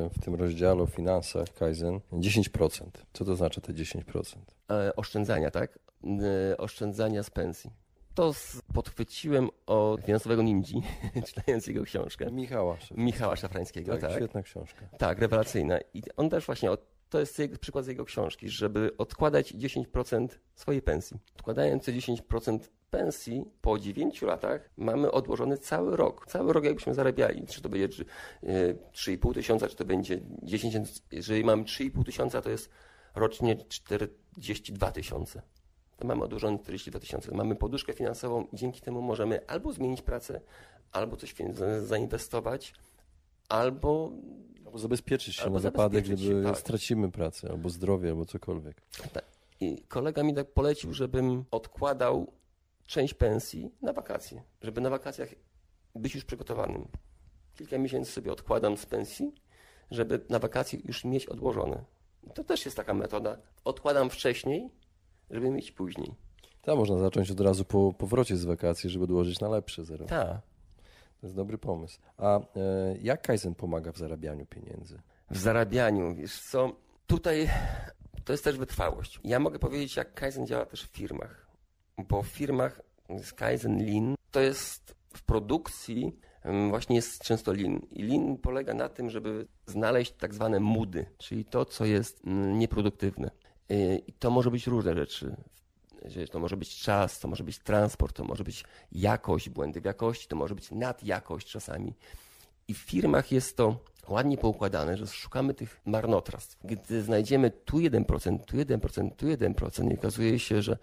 w 0.10 0.20
tym 0.24 0.36
rozdziale 0.36 0.84
o 0.84 0.86
finansach 0.86 1.54
Kaizen, 1.54 2.00
10%. 2.12 3.06
Co 3.14 3.26
to 3.26 3.36
znaczy 3.36 3.62
te 3.62 3.74
10%? 3.74 4.56
E, 4.72 4.96
oszczędzania, 4.96 5.52
tak? 5.52 5.80
E, 6.52 6.58
oszczędzania 6.58 7.24
z 7.24 7.30
pensji. 7.30 7.72
To 8.16 8.34
podchwyciłem 8.74 9.50
od 9.66 10.02
finansowego 10.02 10.42
ninji, 10.42 10.84
czytając 11.28 11.68
jego 11.68 11.84
książkę. 11.84 12.32
Michała. 12.32 12.78
Michała 12.98 13.36
Szafrańskiego, 13.36 13.92
Tak, 13.92 14.02
tak? 14.02 14.12
świetna 14.12 14.44
książka. 14.44 14.86
Tak, 14.98 15.20
rewelacyjna. 15.20 15.80
I 15.94 16.04
on 16.18 16.30
też 16.30 16.46
właśnie, 16.46 16.70
to 17.10 17.20
jest 17.20 17.42
przykład 17.62 17.86
z 17.86 17.88
jego 17.88 18.06
książki, 18.06 18.50
żeby 18.50 18.98
odkładać 18.98 19.54
10% 19.54 20.28
swojej 20.56 20.82
pensji. 20.82 21.18
Odkładając 21.36 21.86
te 21.86 21.92
10% 21.92 22.60
pensji 23.02 23.46
po 23.62 23.80
9 23.80 24.22
latach 24.22 24.70
mamy 24.78 25.12
odłożony 25.12 25.58
cały 25.58 25.98
rok. 25.98 26.26
Cały 26.28 26.54
rok 26.54 26.64
jakbyśmy 26.64 26.94
zarabiali. 26.94 27.48
Czy 27.48 27.62
to 27.62 27.70
będzie 27.70 27.90
czy, 27.90 28.06
y, 28.44 28.78
3,5 28.94 29.34
tysiąca, 29.34 29.68
czy 29.68 29.76
to 29.76 29.86
będzie 29.86 30.20
10 30.44 30.74
tysięcy. 30.74 31.02
Jeżeli 31.12 31.44
mamy 31.44 31.64
3,5 31.64 32.04
tysiąca, 32.06 32.42
to 32.42 32.50
jest 32.50 32.70
rocznie 33.16 33.56
42 33.56 34.92
tysiące. 34.92 35.42
To 35.98 36.08
mamy 36.08 36.24
odłożone 36.24 36.60
42 36.60 37.00
tysiące. 37.00 37.36
Mamy 37.36 37.56
poduszkę 37.56 37.94
finansową 37.94 38.48
i 38.54 38.56
dzięki 38.58 38.82
temu 38.82 39.02
możemy 39.02 39.48
albo 39.48 39.74
zmienić 39.74 40.02
pracę, 40.02 40.42
albo 40.92 41.18
coś 41.18 41.36
za- 41.54 41.82
zainwestować, 41.86 42.74
albo 43.50 44.12
Albo 44.66 44.80
zabezpieczyć 44.80 45.36
się 45.36 45.44
Albo 45.44 45.56
na 45.56 45.60
zabezpieczyć 45.60 46.26
gdyby 46.26 46.44
tak. 46.44 46.58
stracimy 46.58 47.12
pracę, 47.12 47.50
albo 47.50 47.70
zdrowie, 47.70 48.10
albo 48.10 48.26
cokolwiek. 48.26 48.82
I 49.60 49.82
kolega 49.88 50.24
mi 50.24 50.34
tak 50.34 50.52
polecił, 50.54 50.94
żebym 50.94 51.46
odkładał 51.52 52.32
część 52.92 53.14
pensji 53.14 53.72
na 53.82 53.94
wakacje, 53.94 54.44
żeby 54.62 54.82
na 54.82 54.90
wakacjach 54.90 55.30
być 55.96 56.16
już 56.16 56.26
przygotowanym. 56.26 56.88
Kilka 57.56 57.78
miesięcy 57.78 58.12
sobie 58.12 58.32
odkładam 58.32 58.78
z 58.78 58.86
pensji, 58.86 59.34
żeby 59.92 60.26
na 60.30 60.40
wakacje 60.40 60.80
już 60.84 61.06
mieć 61.06 61.26
odłożone. 61.26 61.84
To 62.34 62.44
też 62.44 62.66
jest 62.66 62.78
taka 62.78 62.94
metoda. 62.94 63.38
Odkładam 63.66 64.10
wcześniej, 64.10 64.70
żeby 65.30 65.50
mieć 65.50 65.72
później. 65.72 66.16
Tam 66.62 66.78
można 66.78 66.98
zacząć 66.98 67.32
od 67.32 67.40
razu 67.40 67.66
po 67.66 67.94
powrocie 67.94 68.38
z 68.38 68.46
wakacji, 68.46 68.90
żeby 68.90 69.08
dołożyć 69.08 69.40
na 69.40 69.50
lepsze 69.50 69.86
zero. 69.86 70.06
Tak. 70.06 70.42
To 71.22 71.28
jest 71.28 71.36
dobry 71.36 71.58
pomysł. 71.58 72.00
A 72.18 72.40
e, 72.40 72.44
jak 73.02 73.22
Kaizen 73.22 73.56
pomaga 73.56 73.92
w 73.92 73.98
zarabianiu 73.98 74.46
pieniędzy? 74.46 75.02
W 75.30 75.38
zarabianiu, 75.38 76.16
wiesz 76.16 76.42
co, 76.42 76.76
tutaj 77.08 77.50
to 78.26 78.34
jest 78.34 78.44
też 78.44 78.58
wytrwałość. 78.58 79.20
Ja 79.24 79.40
mogę 79.40 79.60
powiedzieć, 79.60 79.96
jak 79.96 80.14
Kaizen 80.14 80.48
działa 80.48 80.66
też 80.66 80.84
w 80.84 80.92
firmach, 80.92 81.51
bo 81.98 82.22
w 82.22 82.28
firmach 82.28 82.82
z 83.24 83.34
Kaizen 83.34 83.86
Lean 83.86 84.16
to 84.32 84.40
jest 84.40 84.96
w 85.14 85.24
produkcji 85.24 86.20
właśnie 86.70 86.96
jest 86.96 87.24
często 87.24 87.54
Lean. 87.54 87.80
I 87.92 88.04
Lean 88.04 88.38
polega 88.38 88.74
na 88.74 88.90
tym, 88.90 89.10
żeby 89.10 89.48
znaleźć 89.66 90.12
tak 90.12 90.34
zwane 90.34 90.60
mudy, 90.60 91.06
czyli 91.18 91.46
to, 91.46 91.66
co 91.66 91.86
jest 91.86 92.22
nieproduktywne. 92.54 93.32
Y, 93.72 94.02
I 94.08 94.14
to 94.14 94.32
może 94.32 94.52
być 94.52 94.68
różne 94.68 94.96
rzeczy. 94.96 95.36
To 96.32 96.40
może 96.40 96.58
być 96.58 96.80
czas, 96.80 97.20
to 97.20 97.28
może 97.28 97.44
być 97.44 97.60
transport, 97.60 98.16
to 98.16 98.24
może 98.24 98.44
być 98.44 98.64
jakość, 98.92 99.50
błędy 99.50 99.82
w 99.82 99.86
jakości, 99.86 100.28
to 100.28 100.36
może 100.36 100.56
być 100.56 100.72
nadjakość 100.72 101.48
czasami. 101.48 101.94
I 102.68 102.74
w 102.74 102.78
firmach 102.78 103.32
jest 103.32 103.58
to 103.58 103.80
ładnie 104.08 104.38
poukładane, 104.38 104.98
że 104.98 105.08
szukamy 105.08 105.54
tych 105.54 105.82
marnotrawstw. 105.86 106.58
Gdy 106.64 107.02
znajdziemy 107.02 107.52
tu 107.52 107.78
1%, 107.78 108.40
tu 108.40 108.58
1%, 108.58 109.16
tu 109.16 109.26
1% 109.26 109.92
i 109.92 109.98
okazuje 109.98 110.40
się, 110.40 110.62
że 110.62 110.78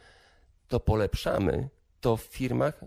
to 0.68 0.80
polepszamy, 0.80 1.68
to 2.00 2.16
w 2.16 2.22
firmach 2.22 2.84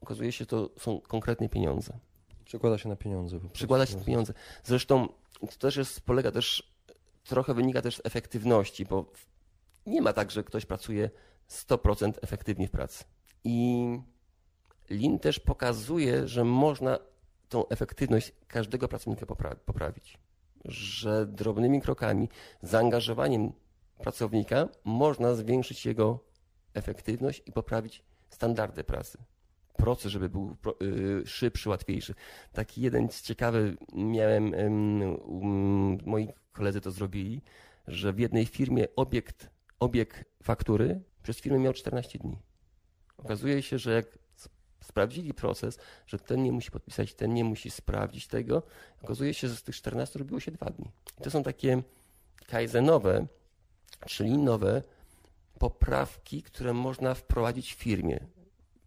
okazuje 0.00 0.32
się, 0.32 0.46
to 0.46 0.70
są 0.78 1.00
konkretne 1.00 1.48
pieniądze. 1.48 1.98
Przekłada 2.44 2.78
się 2.78 2.88
na 2.88 2.96
pieniądze. 2.96 3.40
Przykłada 3.52 3.86
się 3.86 4.04
pieniądze. 4.04 4.32
Zresztą 4.64 5.08
to 5.40 5.56
też 5.58 5.76
jest, 5.76 6.00
polega 6.00 6.30
też, 6.30 6.72
trochę 7.24 7.54
wynika 7.54 7.82
też 7.82 7.96
z 7.96 8.00
efektywności, 8.04 8.84
bo 8.84 9.12
nie 9.86 10.02
ma 10.02 10.12
tak, 10.12 10.30
że 10.30 10.44
ktoś 10.44 10.66
pracuje 10.66 11.10
100% 11.48 12.12
efektywnie 12.22 12.68
w 12.68 12.70
pracy. 12.70 13.04
I 13.44 13.86
Lean 14.90 15.18
też 15.18 15.40
pokazuje, 15.40 16.28
że 16.28 16.44
można 16.44 16.98
tą 17.48 17.68
efektywność 17.68 18.32
każdego 18.48 18.88
pracownika 18.88 19.26
popra- 19.26 19.56
poprawić. 19.56 20.18
Że 20.64 21.26
drobnymi 21.26 21.80
krokami, 21.80 22.28
zaangażowaniem 22.62 23.52
pracownika 23.98 24.68
można 24.84 25.34
zwiększyć 25.34 25.86
jego 25.86 26.18
efektywność 26.74 27.42
i 27.46 27.52
poprawić 27.52 28.02
standardy 28.30 28.84
pracy. 28.84 29.18
Proces, 29.76 30.12
żeby 30.12 30.28
był 30.28 30.56
y, 30.82 31.26
szybszy, 31.26 31.68
łatwiejszy. 31.68 32.14
Taki 32.52 32.82
jeden 32.82 33.08
ciekawy 33.08 33.76
miałem, 33.92 34.54
em, 34.54 35.98
moi 36.06 36.28
koledzy 36.52 36.80
to 36.80 36.90
zrobili, 36.90 37.42
że 37.88 38.12
w 38.12 38.18
jednej 38.18 38.46
firmie 38.46 38.86
obiekt, 38.96 39.50
obieg 39.80 40.24
faktury 40.42 41.00
przez 41.22 41.40
firmę 41.40 41.58
miał 41.58 41.72
14 41.72 42.18
dni. 42.18 42.38
Okazuje 43.16 43.62
się, 43.62 43.78
że 43.78 43.92
jak 43.92 44.18
sprawdzili 44.84 45.34
proces, 45.34 45.78
że 46.06 46.18
ten 46.18 46.42
nie 46.42 46.52
musi 46.52 46.70
podpisać, 46.70 47.14
ten 47.14 47.34
nie 47.34 47.44
musi 47.44 47.70
sprawdzić 47.70 48.26
tego, 48.26 48.62
okazuje 49.02 49.34
się, 49.34 49.48
że 49.48 49.56
z 49.56 49.62
tych 49.62 49.76
14 49.76 50.18
robiło 50.18 50.40
się 50.40 50.50
dwa 50.50 50.70
dni. 50.70 50.90
I 51.20 51.22
to 51.22 51.30
są 51.30 51.42
takie 51.42 51.82
kaizenowe, 52.46 53.26
czyli 54.06 54.38
nowe 54.38 54.82
poprawki, 55.60 56.42
które 56.42 56.72
można 56.72 57.14
wprowadzić 57.14 57.74
w 57.74 57.78
firmie. 57.78 58.20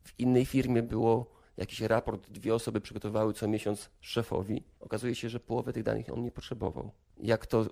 W 0.03 0.19
innej 0.19 0.45
firmie 0.45 0.83
było 0.83 1.31
jakiś 1.57 1.81
raport, 1.81 2.29
dwie 2.29 2.55
osoby 2.55 2.81
przygotowały 2.81 3.33
co 3.33 3.47
miesiąc 3.47 3.89
szefowi. 4.01 4.63
Okazuje 4.79 5.15
się, 5.15 5.29
że 5.29 5.39
połowę 5.39 5.73
tych 5.73 5.83
danych 5.83 6.13
on 6.13 6.23
nie 6.23 6.31
potrzebował. 6.31 6.91
Jak 7.17 7.45
to 7.45 7.65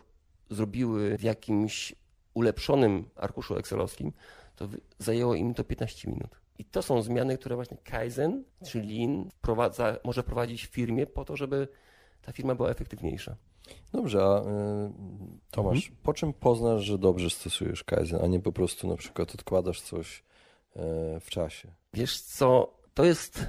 zrobiły 0.50 1.18
w 1.18 1.24
jakimś 1.24 1.96
ulepszonym 2.34 3.10
arkuszu 3.16 3.58
excelowskim, 3.58 4.12
to 4.56 4.70
zajęło 5.00 5.36
im 5.36 5.54
to 5.54 5.64
15 5.64 6.12
minut. 6.12 6.40
I 6.60 6.66
to 6.66 6.82
są 6.82 7.02
zmiany, 7.02 7.38
które 7.38 7.56
właśnie 7.56 7.78
Kaizen, 7.78 8.44
czyli 8.66 9.00
Lean, 9.00 9.30
wprowadza, 9.30 9.98
może 10.04 10.24
prowadzić 10.24 10.68
w 10.68 10.70
firmie 10.70 11.08
po 11.08 11.26
to, 11.26 11.38
żeby 11.38 11.68
ta 12.22 12.32
firma 12.32 12.56
była 12.56 12.70
efektywniejsza. 12.70 13.36
Dobrze, 13.94 14.24
a 14.24 14.40
y, 14.40 14.44
Tomasz, 15.52 15.76
Mhm. 15.78 15.96
po 16.04 16.14
czym 16.14 16.34
poznasz, 16.34 16.82
że 16.84 16.98
dobrze 16.98 17.30
stosujesz 17.30 17.84
Kaizen, 17.84 18.20
a 18.24 18.28
nie 18.28 18.40
po 18.40 18.52
prostu 18.52 18.88
na 18.88 18.96
przykład 18.96 19.36
odkładasz 19.36 19.82
coś 19.82 20.24
e, 20.76 21.20
w 21.20 21.30
czasie? 21.30 21.72
Wiesz 21.94 22.22
co, 22.22 22.74
to 22.94 23.06
jest 23.06 23.46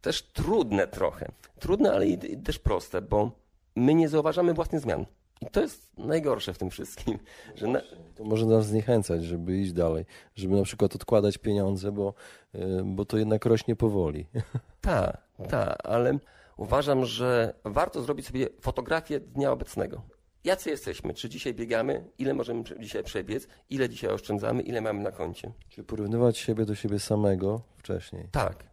też 0.00 0.22
trudne 0.22 0.86
trochę. 0.86 1.32
Trudne, 1.58 1.92
ale 1.92 2.06
i, 2.06 2.38
też 2.42 2.58
proste, 2.58 3.02
bo 3.02 3.30
my 3.76 3.94
nie 3.94 4.08
zauważamy 4.08 4.54
własnych 4.54 4.80
zmian. 4.80 5.06
I 5.40 5.46
to 5.46 5.60
jest 5.60 5.98
najgorsze 5.98 6.54
w 6.54 6.58
tym 6.58 6.70
wszystkim, 6.70 7.18
że 7.54 7.66
na, 7.66 7.80
To 8.14 8.24
może 8.24 8.46
nas 8.46 8.66
zniechęcać, 8.66 9.24
żeby 9.24 9.58
iść 9.58 9.72
dalej, 9.72 10.04
żeby 10.34 10.56
na 10.56 10.62
przykład 10.62 10.94
odkładać 10.94 11.38
pieniądze, 11.38 11.92
bo, 11.92 12.14
y, 12.54 12.58
bo 12.84 13.04
to 13.04 13.16
jednak 13.18 13.46
rośnie 13.46 13.76
powoli. 13.76 14.26
Tak, 14.80 15.22
tak, 15.48 15.76
ale 15.84 16.18
uważam, 16.56 17.04
że 17.04 17.54
warto 17.64 18.02
zrobić 18.02 18.26
sobie 18.26 18.48
fotografię 18.60 19.20
dnia 19.20 19.52
obecnego. 19.52 20.02
Jacy 20.44 20.70
jesteśmy? 20.70 21.14
Czy 21.14 21.28
dzisiaj 21.28 21.54
biegamy? 21.54 22.04
Ile 22.18 22.34
możemy 22.34 22.64
dzisiaj 22.80 23.04
przebiec? 23.04 23.48
Ile 23.70 23.88
dzisiaj 23.88 24.10
oszczędzamy? 24.10 24.62
Ile 24.62 24.80
mamy 24.80 25.02
na 25.02 25.12
koncie? 25.12 25.52
Czy 25.68 25.84
porównywać 25.84 26.38
siebie 26.38 26.64
do 26.64 26.74
siebie 26.74 26.98
samego 26.98 27.62
wcześniej? 27.76 28.28
Tak. 28.32 28.64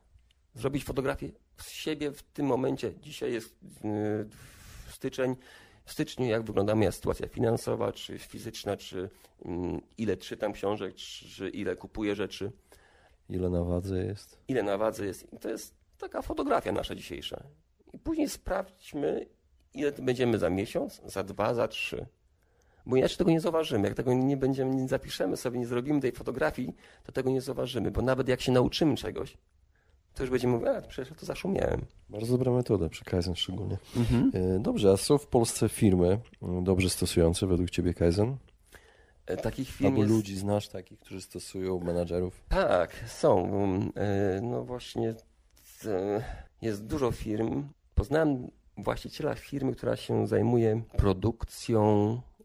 Zrobić 0.55 0.83
fotografię 0.83 1.29
z 1.57 1.69
siebie 1.69 2.11
w 2.11 2.23
tym 2.23 2.45
momencie. 2.45 2.93
Dzisiaj 3.01 3.33
jest 3.33 3.55
yy, 3.83 4.29
styczeń. 4.89 5.35
W 5.85 5.91
styczniu 5.91 6.25
jak 6.25 6.43
wygląda 6.43 6.75
moja 6.75 6.91
sytuacja 6.91 7.27
finansowa, 7.27 7.91
czy 7.91 8.19
fizyczna, 8.19 8.77
czy 8.77 9.09
mm, 9.45 9.81
ile 9.97 10.17
czytam 10.17 10.53
książek, 10.53 10.95
czy 10.95 11.49
ile 11.49 11.75
kupuję 11.75 12.15
rzeczy, 12.15 12.51
Ile 13.29 13.49
na 13.49 13.63
wadze 13.63 14.05
jest? 14.05 14.37
ile 14.47 14.63
na 14.63 14.77
wadze 14.77 15.05
jest. 15.05 15.33
I 15.33 15.37
to 15.37 15.49
jest 15.49 15.75
taka 15.97 16.21
fotografia 16.21 16.71
nasza 16.71 16.95
dzisiejsza. 16.95 17.43
I 17.93 17.99
później 17.99 18.29
sprawdźmy, 18.29 19.25
ile 19.73 19.91
to 19.91 20.01
będziemy 20.03 20.37
za 20.37 20.49
miesiąc, 20.49 21.01
za 21.05 21.23
dwa, 21.23 21.53
za 21.53 21.67
trzy. 21.67 22.05
Bo 22.85 22.95
inaczej 22.95 23.17
tego 23.17 23.31
nie 23.31 23.39
zauważymy. 23.41 23.87
Jak 23.87 23.97
tego 23.97 24.13
nie 24.13 24.37
będziemy, 24.37 24.75
nie 24.75 24.87
zapiszemy 24.87 25.37
sobie, 25.37 25.59
nie 25.59 25.65
zrobimy 25.67 26.01
tej 26.01 26.11
fotografii, 26.11 26.75
to 27.03 27.11
tego 27.11 27.29
nie 27.29 27.41
zauważymy. 27.41 27.91
Bo 27.91 28.01
nawet 28.01 28.27
jak 28.27 28.41
się 28.41 28.51
nauczymy 28.51 28.95
czegoś, 28.95 29.37
to 30.13 30.23
już 30.23 30.29
będziemy 30.29 30.53
mówić, 30.53 30.67
a 30.69 30.81
przecież 30.81 31.17
to 31.19 31.25
zawsze 31.25 31.47
umiałem. 31.47 31.85
Bardzo 32.09 32.37
dobra 32.37 32.51
metoda, 32.51 32.89
przy 32.89 33.05
Kaizen 33.05 33.35
szczególnie. 33.35 33.77
E, 34.33 34.59
Dobrze, 34.59 34.91
a 34.91 34.97
są 34.97 35.17
w 35.17 35.27
Polsce 35.27 35.69
firmy 35.69 36.19
m, 36.41 36.63
dobrze 36.63 36.89
stosujące 36.89 37.47
według 37.47 37.69
Ciebie 37.69 37.93
Kaizen? 37.93 38.37
E, 39.25 39.37
Takich 39.37 39.69
firm 39.69 39.87
Albo 39.87 40.01
jest... 40.01 40.13
ludzi 40.13 40.35
znasz 40.37 40.67
takich, 40.67 40.99
którzy 40.99 41.21
stosują, 41.21 41.79
menadżerów? 41.79 42.43
Tak, 42.49 43.03
są. 43.07 43.49
E, 43.95 44.41
No 44.41 44.63
właśnie 44.63 45.13
jest 46.61 46.85
dużo 46.85 47.11
firm 47.11 47.63
poznałem 48.01 48.51
właściciela 48.77 49.35
firmy, 49.35 49.75
która 49.75 49.95
się 49.95 50.27
zajmuje 50.27 50.81
produkcją 50.97 51.81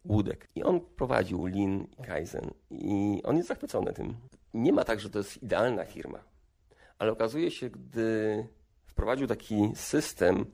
łódek. 0.05 0.49
I 0.55 0.63
on 0.63 0.81
prowadził 0.81 1.47
Lean 1.47 1.87
i 1.99 2.03
Kaizen. 2.03 2.51
I 2.71 3.21
on 3.25 3.37
jest 3.37 3.49
zachwycony 3.49 3.93
tym. 3.93 4.17
Nie 4.55 4.73
ma 4.73 4.85
tak, 4.85 5.01
że 5.01 5.11
to 5.11 5.19
jest 5.19 5.43
idealna 5.43 5.85
firma. 5.85 6.19
Ale 6.99 7.13
okazuje 7.13 7.51
się, 7.51 7.71
gdy 7.71 8.47
wprowadził 8.87 9.27
taki 9.27 9.73
system 9.75 10.47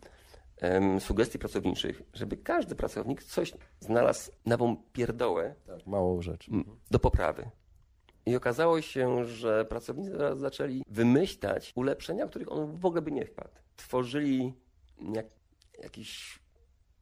em, 0.56 1.00
sugestii 1.00 1.38
pracowniczych, 1.38 2.02
żeby 2.14 2.36
każdy 2.36 2.74
pracownik 2.74 3.22
coś 3.22 3.52
znalazł 3.80 4.30
nową 4.46 4.76
pierdołę 4.92 5.54
Tak, 5.66 5.86
mało 5.86 6.22
rzeczy. 6.22 6.50
m, 6.52 6.64
do 6.90 6.98
poprawy. 6.98 7.50
I 8.26 8.36
okazało 8.36 8.80
się, 8.80 9.24
że 9.24 9.64
pracownicy 9.64 10.10
zaraz 10.10 10.38
zaczęli 10.38 10.82
wymyślać 10.88 11.72
ulepszenia, 11.74 12.26
których 12.26 12.52
on 12.52 12.76
w 12.76 12.86
ogóle 12.86 13.02
by 13.02 13.12
nie 13.12 13.26
wpadł. 13.26 13.50
Tworzyli 13.76 14.54
jak, 15.14 15.26
jakiś 15.82 16.38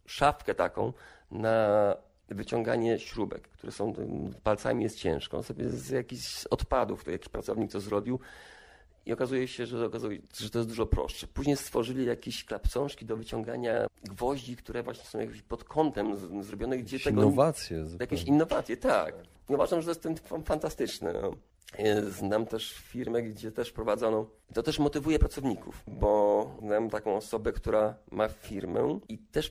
szafkę 0.06 0.54
taką 0.54 0.92
na 1.30 1.96
wyciąganie 2.28 2.98
śrubek, 2.98 3.48
które 3.48 3.72
są 3.72 3.92
palcami 4.42 4.82
jest 4.82 4.98
ciężko. 4.98 5.36
On 5.36 5.42
sobie 5.42 5.68
z 5.70 5.88
jakichś 5.90 6.46
odpadów, 6.46 7.04
to 7.04 7.10
jakiś 7.10 7.28
pracownik 7.28 7.72
to 7.72 7.80
zrobił 7.80 8.20
i 9.06 9.12
okazuje 9.12 9.48
się, 9.48 9.66
że, 9.66 9.86
okazuje, 9.86 10.18
że 10.38 10.50
to 10.50 10.58
jest 10.58 10.68
dużo 10.68 10.86
prostsze. 10.86 11.26
Później 11.26 11.56
stworzyli 11.56 12.06
jakieś 12.06 12.44
klapsążki 12.44 13.06
do 13.06 13.16
wyciągania 13.16 13.86
gwoździ, 14.04 14.56
które 14.56 14.82
właśnie 14.82 15.04
są 15.04 15.18
jakimś 15.18 15.42
pod 15.42 15.64
kątem 15.64 16.16
zrobione, 16.44 16.78
gdzie 16.78 16.96
Jakieś 16.96 17.04
tego 17.04 17.22
innowacje. 17.22 17.76
Jakieś 17.76 17.90
zupełnie. 18.18 18.24
innowacje, 18.24 18.76
tak. 18.76 19.14
I 19.50 19.54
uważam, 19.54 19.80
że 19.80 19.84
to 19.84 19.90
jest 19.90 20.02
ten 20.02 20.14
fan- 20.14 20.42
fantastyczne. 20.42 21.12
No. 21.12 21.34
E, 21.78 22.02
Znam 22.10 22.46
też 22.46 22.72
firmę, 22.72 23.22
gdzie 23.22 23.52
też 23.52 23.72
prowadzono. 23.72 24.30
To 24.54 24.62
też 24.62 24.78
motywuje 24.78 25.18
pracowników, 25.18 25.82
bo 25.86 26.56
znam 26.62 26.90
taką 26.90 27.16
osobę, 27.16 27.52
która 27.52 27.94
ma 28.10 28.28
firmę 28.28 29.00
i 29.08 29.18
też 29.18 29.50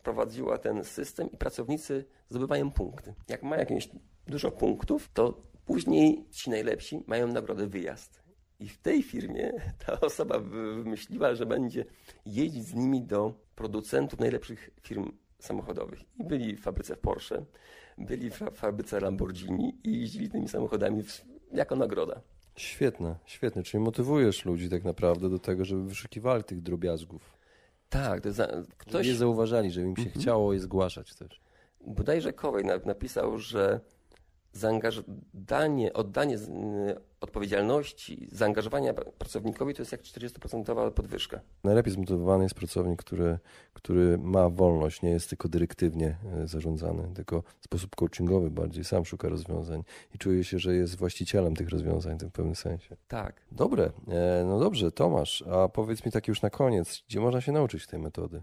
wprowadziła 0.00 0.58
ten 0.58 0.84
system 0.84 1.30
i 1.30 1.36
pracownicy 1.36 2.04
zdobywają 2.28 2.70
punkty. 2.70 3.14
Jak 3.28 3.42
ma 3.42 3.56
jakieś 3.56 3.88
dużo 4.26 4.50
punktów, 4.50 5.10
to 5.14 5.42
później 5.64 6.24
ci 6.30 6.50
najlepsi 6.50 7.04
mają 7.06 7.26
nagrodę 7.28 7.66
wyjazd. 7.66 8.24
I 8.60 8.68
w 8.68 8.78
tej 8.78 9.02
firmie 9.02 9.52
ta 9.86 10.00
osoba 10.00 10.38
wy- 10.38 10.74
wymyśliła, 10.74 11.34
że 11.34 11.46
będzie 11.46 11.84
jeździć 12.26 12.64
z 12.64 12.74
nimi 12.74 13.02
do 13.02 13.34
producentów 13.54 14.18
najlepszych 14.20 14.70
firm 14.82 15.12
samochodowych. 15.38 16.00
I 16.20 16.24
byli 16.24 16.56
w 16.56 16.60
fabryce 16.62 16.96
Porsche, 16.96 17.44
byli 17.98 18.30
w 18.30 18.34
fa- 18.34 18.50
fabryce 18.50 19.00
Lamborghini 19.00 19.78
i 19.84 20.00
jeździli 20.00 20.28
tymi 20.30 20.48
samochodami 20.48 21.02
w, 21.02 21.24
jako 21.52 21.76
nagroda. 21.76 22.20
Świetne, 22.56 23.16
świetne. 23.26 23.62
Czyli 23.62 23.84
motywujesz 23.84 24.44
ludzi 24.44 24.68
tak 24.70 24.84
naprawdę 24.84 25.30
do 25.30 25.38
tego, 25.38 25.64
żeby 25.64 25.84
wyszukiwali 25.84 26.44
tych 26.44 26.62
drobiazgów. 26.62 27.36
Tak, 27.88 28.20
to 28.20 28.32
za, 28.32 28.46
Ktoś... 28.46 28.66
ktoś, 28.78 29.06
je 29.06 29.14
zauważali, 29.14 29.70
żeby 29.70 29.86
im 29.86 29.96
się 29.96 30.02
Mhm. 30.02 30.20
chciało 30.20 30.52
je 30.52 30.60
zgłaszać 30.60 31.14
też. 31.14 31.40
bodajże 31.86 32.32
Kowej 32.32 32.64
na- 32.64 32.78
napisał, 32.84 33.38
że 33.38 33.80
zaangażowanie, 34.54 35.92
oddanie 35.92 36.36
y, 36.36 36.40
odpowiedzialności, 37.20 38.28
zaangażowania 38.32 38.94
pra- 38.94 39.12
pracownikowi 39.18 39.74
to 39.74 39.82
jest 39.82 39.92
jak 39.92 40.02
40% 40.02 40.90
podwyżka. 40.90 41.40
Najlepiej 41.64 41.92
zmotywowany 41.92 42.44
jest 42.44 42.54
pracownik, 42.54 42.98
który, 42.98 43.38
który 43.72 44.18
ma 44.18 44.48
wolność, 44.48 45.02
nie 45.02 45.10
jest 45.10 45.28
tylko 45.28 45.48
dyrektywnie 45.48 46.16
e, 46.42 46.48
zarządzany, 46.48 47.14
tylko 47.14 47.42
w 47.60 47.64
sposób 47.64 47.96
coachingowy 47.96 48.50
bardziej, 48.50 48.84
sam 48.84 49.04
szuka 49.04 49.28
rozwiązań 49.28 49.82
i 50.14 50.18
czuje 50.18 50.44
się, 50.44 50.58
że 50.58 50.74
jest 50.74 50.96
właścicielem 50.96 51.56
tych 51.56 51.68
rozwiązań 51.68 52.18
w 52.18 52.32
pewnym 52.32 52.54
sensie. 52.54 52.96
Tak. 53.08 53.40
Dobre, 53.52 53.92
e, 54.08 54.44
no 54.46 54.58
dobrze, 54.58 54.92
Tomasz, 54.92 55.42
a 55.42 55.68
powiedz 55.68 56.04
mi 56.04 56.12
tak 56.12 56.28
już 56.28 56.42
na 56.42 56.50
koniec, 56.50 57.04
gdzie 57.08 57.20
można 57.20 57.40
się 57.40 57.52
nauczyć 57.52 57.86
tej 57.86 57.98
metody? 58.00 58.42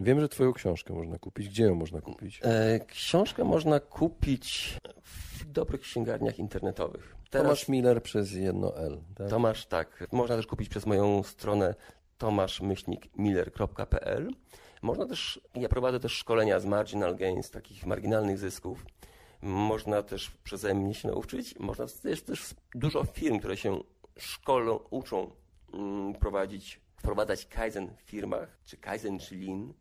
Wiem, 0.00 0.20
że 0.20 0.28
twoją 0.28 0.52
książkę 0.52 0.94
można 0.94 1.18
kupić. 1.18 1.48
Gdzie 1.48 1.64
ją 1.64 1.74
można 1.74 2.00
kupić? 2.00 2.40
E, 2.42 2.80
książkę 2.80 3.44
można 3.44 3.80
kupić 3.80 4.78
w 5.04 5.44
dobrych 5.44 5.80
księgarniach 5.80 6.38
internetowych. 6.38 7.16
Teraz 7.30 7.46
Tomasz 7.46 7.68
Miller 7.68 8.02
przez 8.02 8.32
jedno 8.32 8.76
L. 8.76 9.00
Tak? 9.14 9.30
Tomasz, 9.30 9.66
tak. 9.66 10.06
Można 10.12 10.36
też 10.36 10.46
kupić 10.46 10.68
przez 10.68 10.86
moją 10.86 11.22
stronę 11.22 11.74
tomaszmyślnikmiller.pl. 12.18 14.30
Można 14.82 15.06
też, 15.06 15.40
ja 15.54 15.68
prowadzę 15.68 16.00
też 16.00 16.12
szkolenia 16.12 16.60
z 16.60 16.66
marginal 16.66 17.16
gains, 17.16 17.50
takich 17.50 17.86
marginalnych 17.86 18.38
zysków. 18.38 18.84
Można 19.42 20.02
też 20.02 20.30
przeze 20.30 20.74
mnie 20.74 20.94
się 20.94 21.08
nauczyć. 21.08 21.58
Można, 21.58 21.86
jest 22.04 22.26
też 22.26 22.54
dużo 22.74 23.04
firm, 23.04 23.38
które 23.38 23.56
się 23.56 23.80
szkolą, 24.18 24.80
uczą 24.90 25.30
mm, 25.74 26.14
prowadzić, 26.14 26.80
wprowadzać 27.00 27.46
Kaizen 27.46 27.96
w 27.96 28.00
firmach, 28.00 28.58
czy 28.64 28.76
Kaizen, 28.76 29.18
czy 29.18 29.36
Lean. 29.36 29.72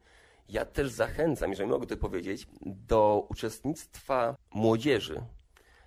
Ja 0.49 0.65
też 0.65 0.91
zachęcam, 0.91 1.49
jeżeli 1.49 1.69
mogę 1.69 1.87
to 1.87 1.97
powiedzieć, 1.97 2.47
do 2.61 3.27
uczestnictwa 3.29 4.35
młodzieży 4.53 5.21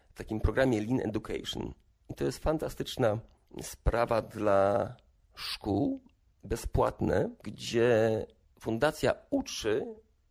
w 0.08 0.14
takim 0.14 0.40
programie 0.40 0.80
Lean 0.80 1.00
Education. 1.00 1.72
I 2.08 2.14
to 2.14 2.24
jest 2.24 2.38
fantastyczna 2.38 3.18
sprawa 3.62 4.22
dla 4.22 4.96
szkół, 5.34 6.00
bezpłatne, 6.44 7.30
gdzie 7.42 8.26
fundacja 8.60 9.14
uczy 9.30 9.86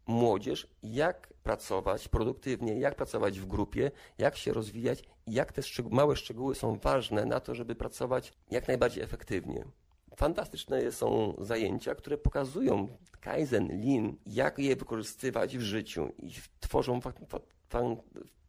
młodzież, 0.08 0.68
jak 0.84 1.34
pracować 1.44 2.08
produktywnie, 2.08 2.80
jak 2.80 2.96
pracować 2.96 3.40
w 3.40 3.46
grupie, 3.46 3.92
jak 4.18 4.38
się 4.38 4.54
rozwijać 4.54 5.04
i 5.26 5.34
jak 5.34 5.52
te 5.52 5.62
szczeg- 5.62 5.92
małe 5.92 6.16
szczegóły 6.16 6.56
są 6.56 6.76
ważne 6.76 7.26
na 7.26 7.40
to, 7.40 7.56
żeby 7.56 7.76
pracować 7.76 8.34
jak 8.52 8.68
najbardziej 8.68 9.04
efektywnie. 9.04 9.66
Fantastyczne 10.16 10.92
są 10.92 11.36
zajęcia, 11.42 11.96
które 11.96 12.18
pokazują 12.18 12.88
Kaizen, 13.20 13.68
Lean, 13.68 14.16
jak 14.26 14.60
je 14.60 14.76
wykorzystywać 14.76 15.58
w 15.58 15.62
życiu 15.62 16.10
i 16.20 16.32
tworzą 16.60 17.02
fa- 17.02 17.14
fa- 17.28 17.40
fan- 17.70 17.98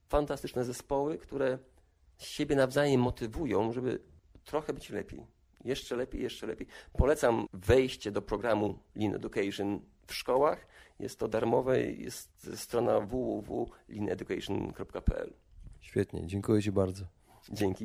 fantastyczne 0.09 0.65
zespoły, 0.65 1.19
które 1.19 1.59
siebie 2.19 2.57
nawzajem 2.57 3.01
motywują, 3.01 3.73
żeby 3.73 4.03
trochę 4.45 4.73
być 4.73 4.91
lepiej. 4.91 5.27
Jeszcze 5.65 5.97
lepiej, 5.97 6.23
jeszcze 6.23 6.47
lepiej. 6.47 6.67
Polecam 6.93 7.47
wejście 7.53 8.11
do 8.11 8.23
programu 8.23 8.79
Lean 8.95 9.15
Education 9.15 9.81
w 10.07 10.15
szkołach. 10.15 10.67
Jest 10.99 11.19
to 11.19 11.29
darmowe, 11.29 11.81
jest 11.81 12.61
strona 12.61 13.01
www.leaneducation.pl. 13.01 15.33
Świetnie, 15.81 16.27
dziękuję 16.27 16.63
Ci 16.63 16.73
bardzo. 16.73 17.05
Dzięki. 17.53 17.85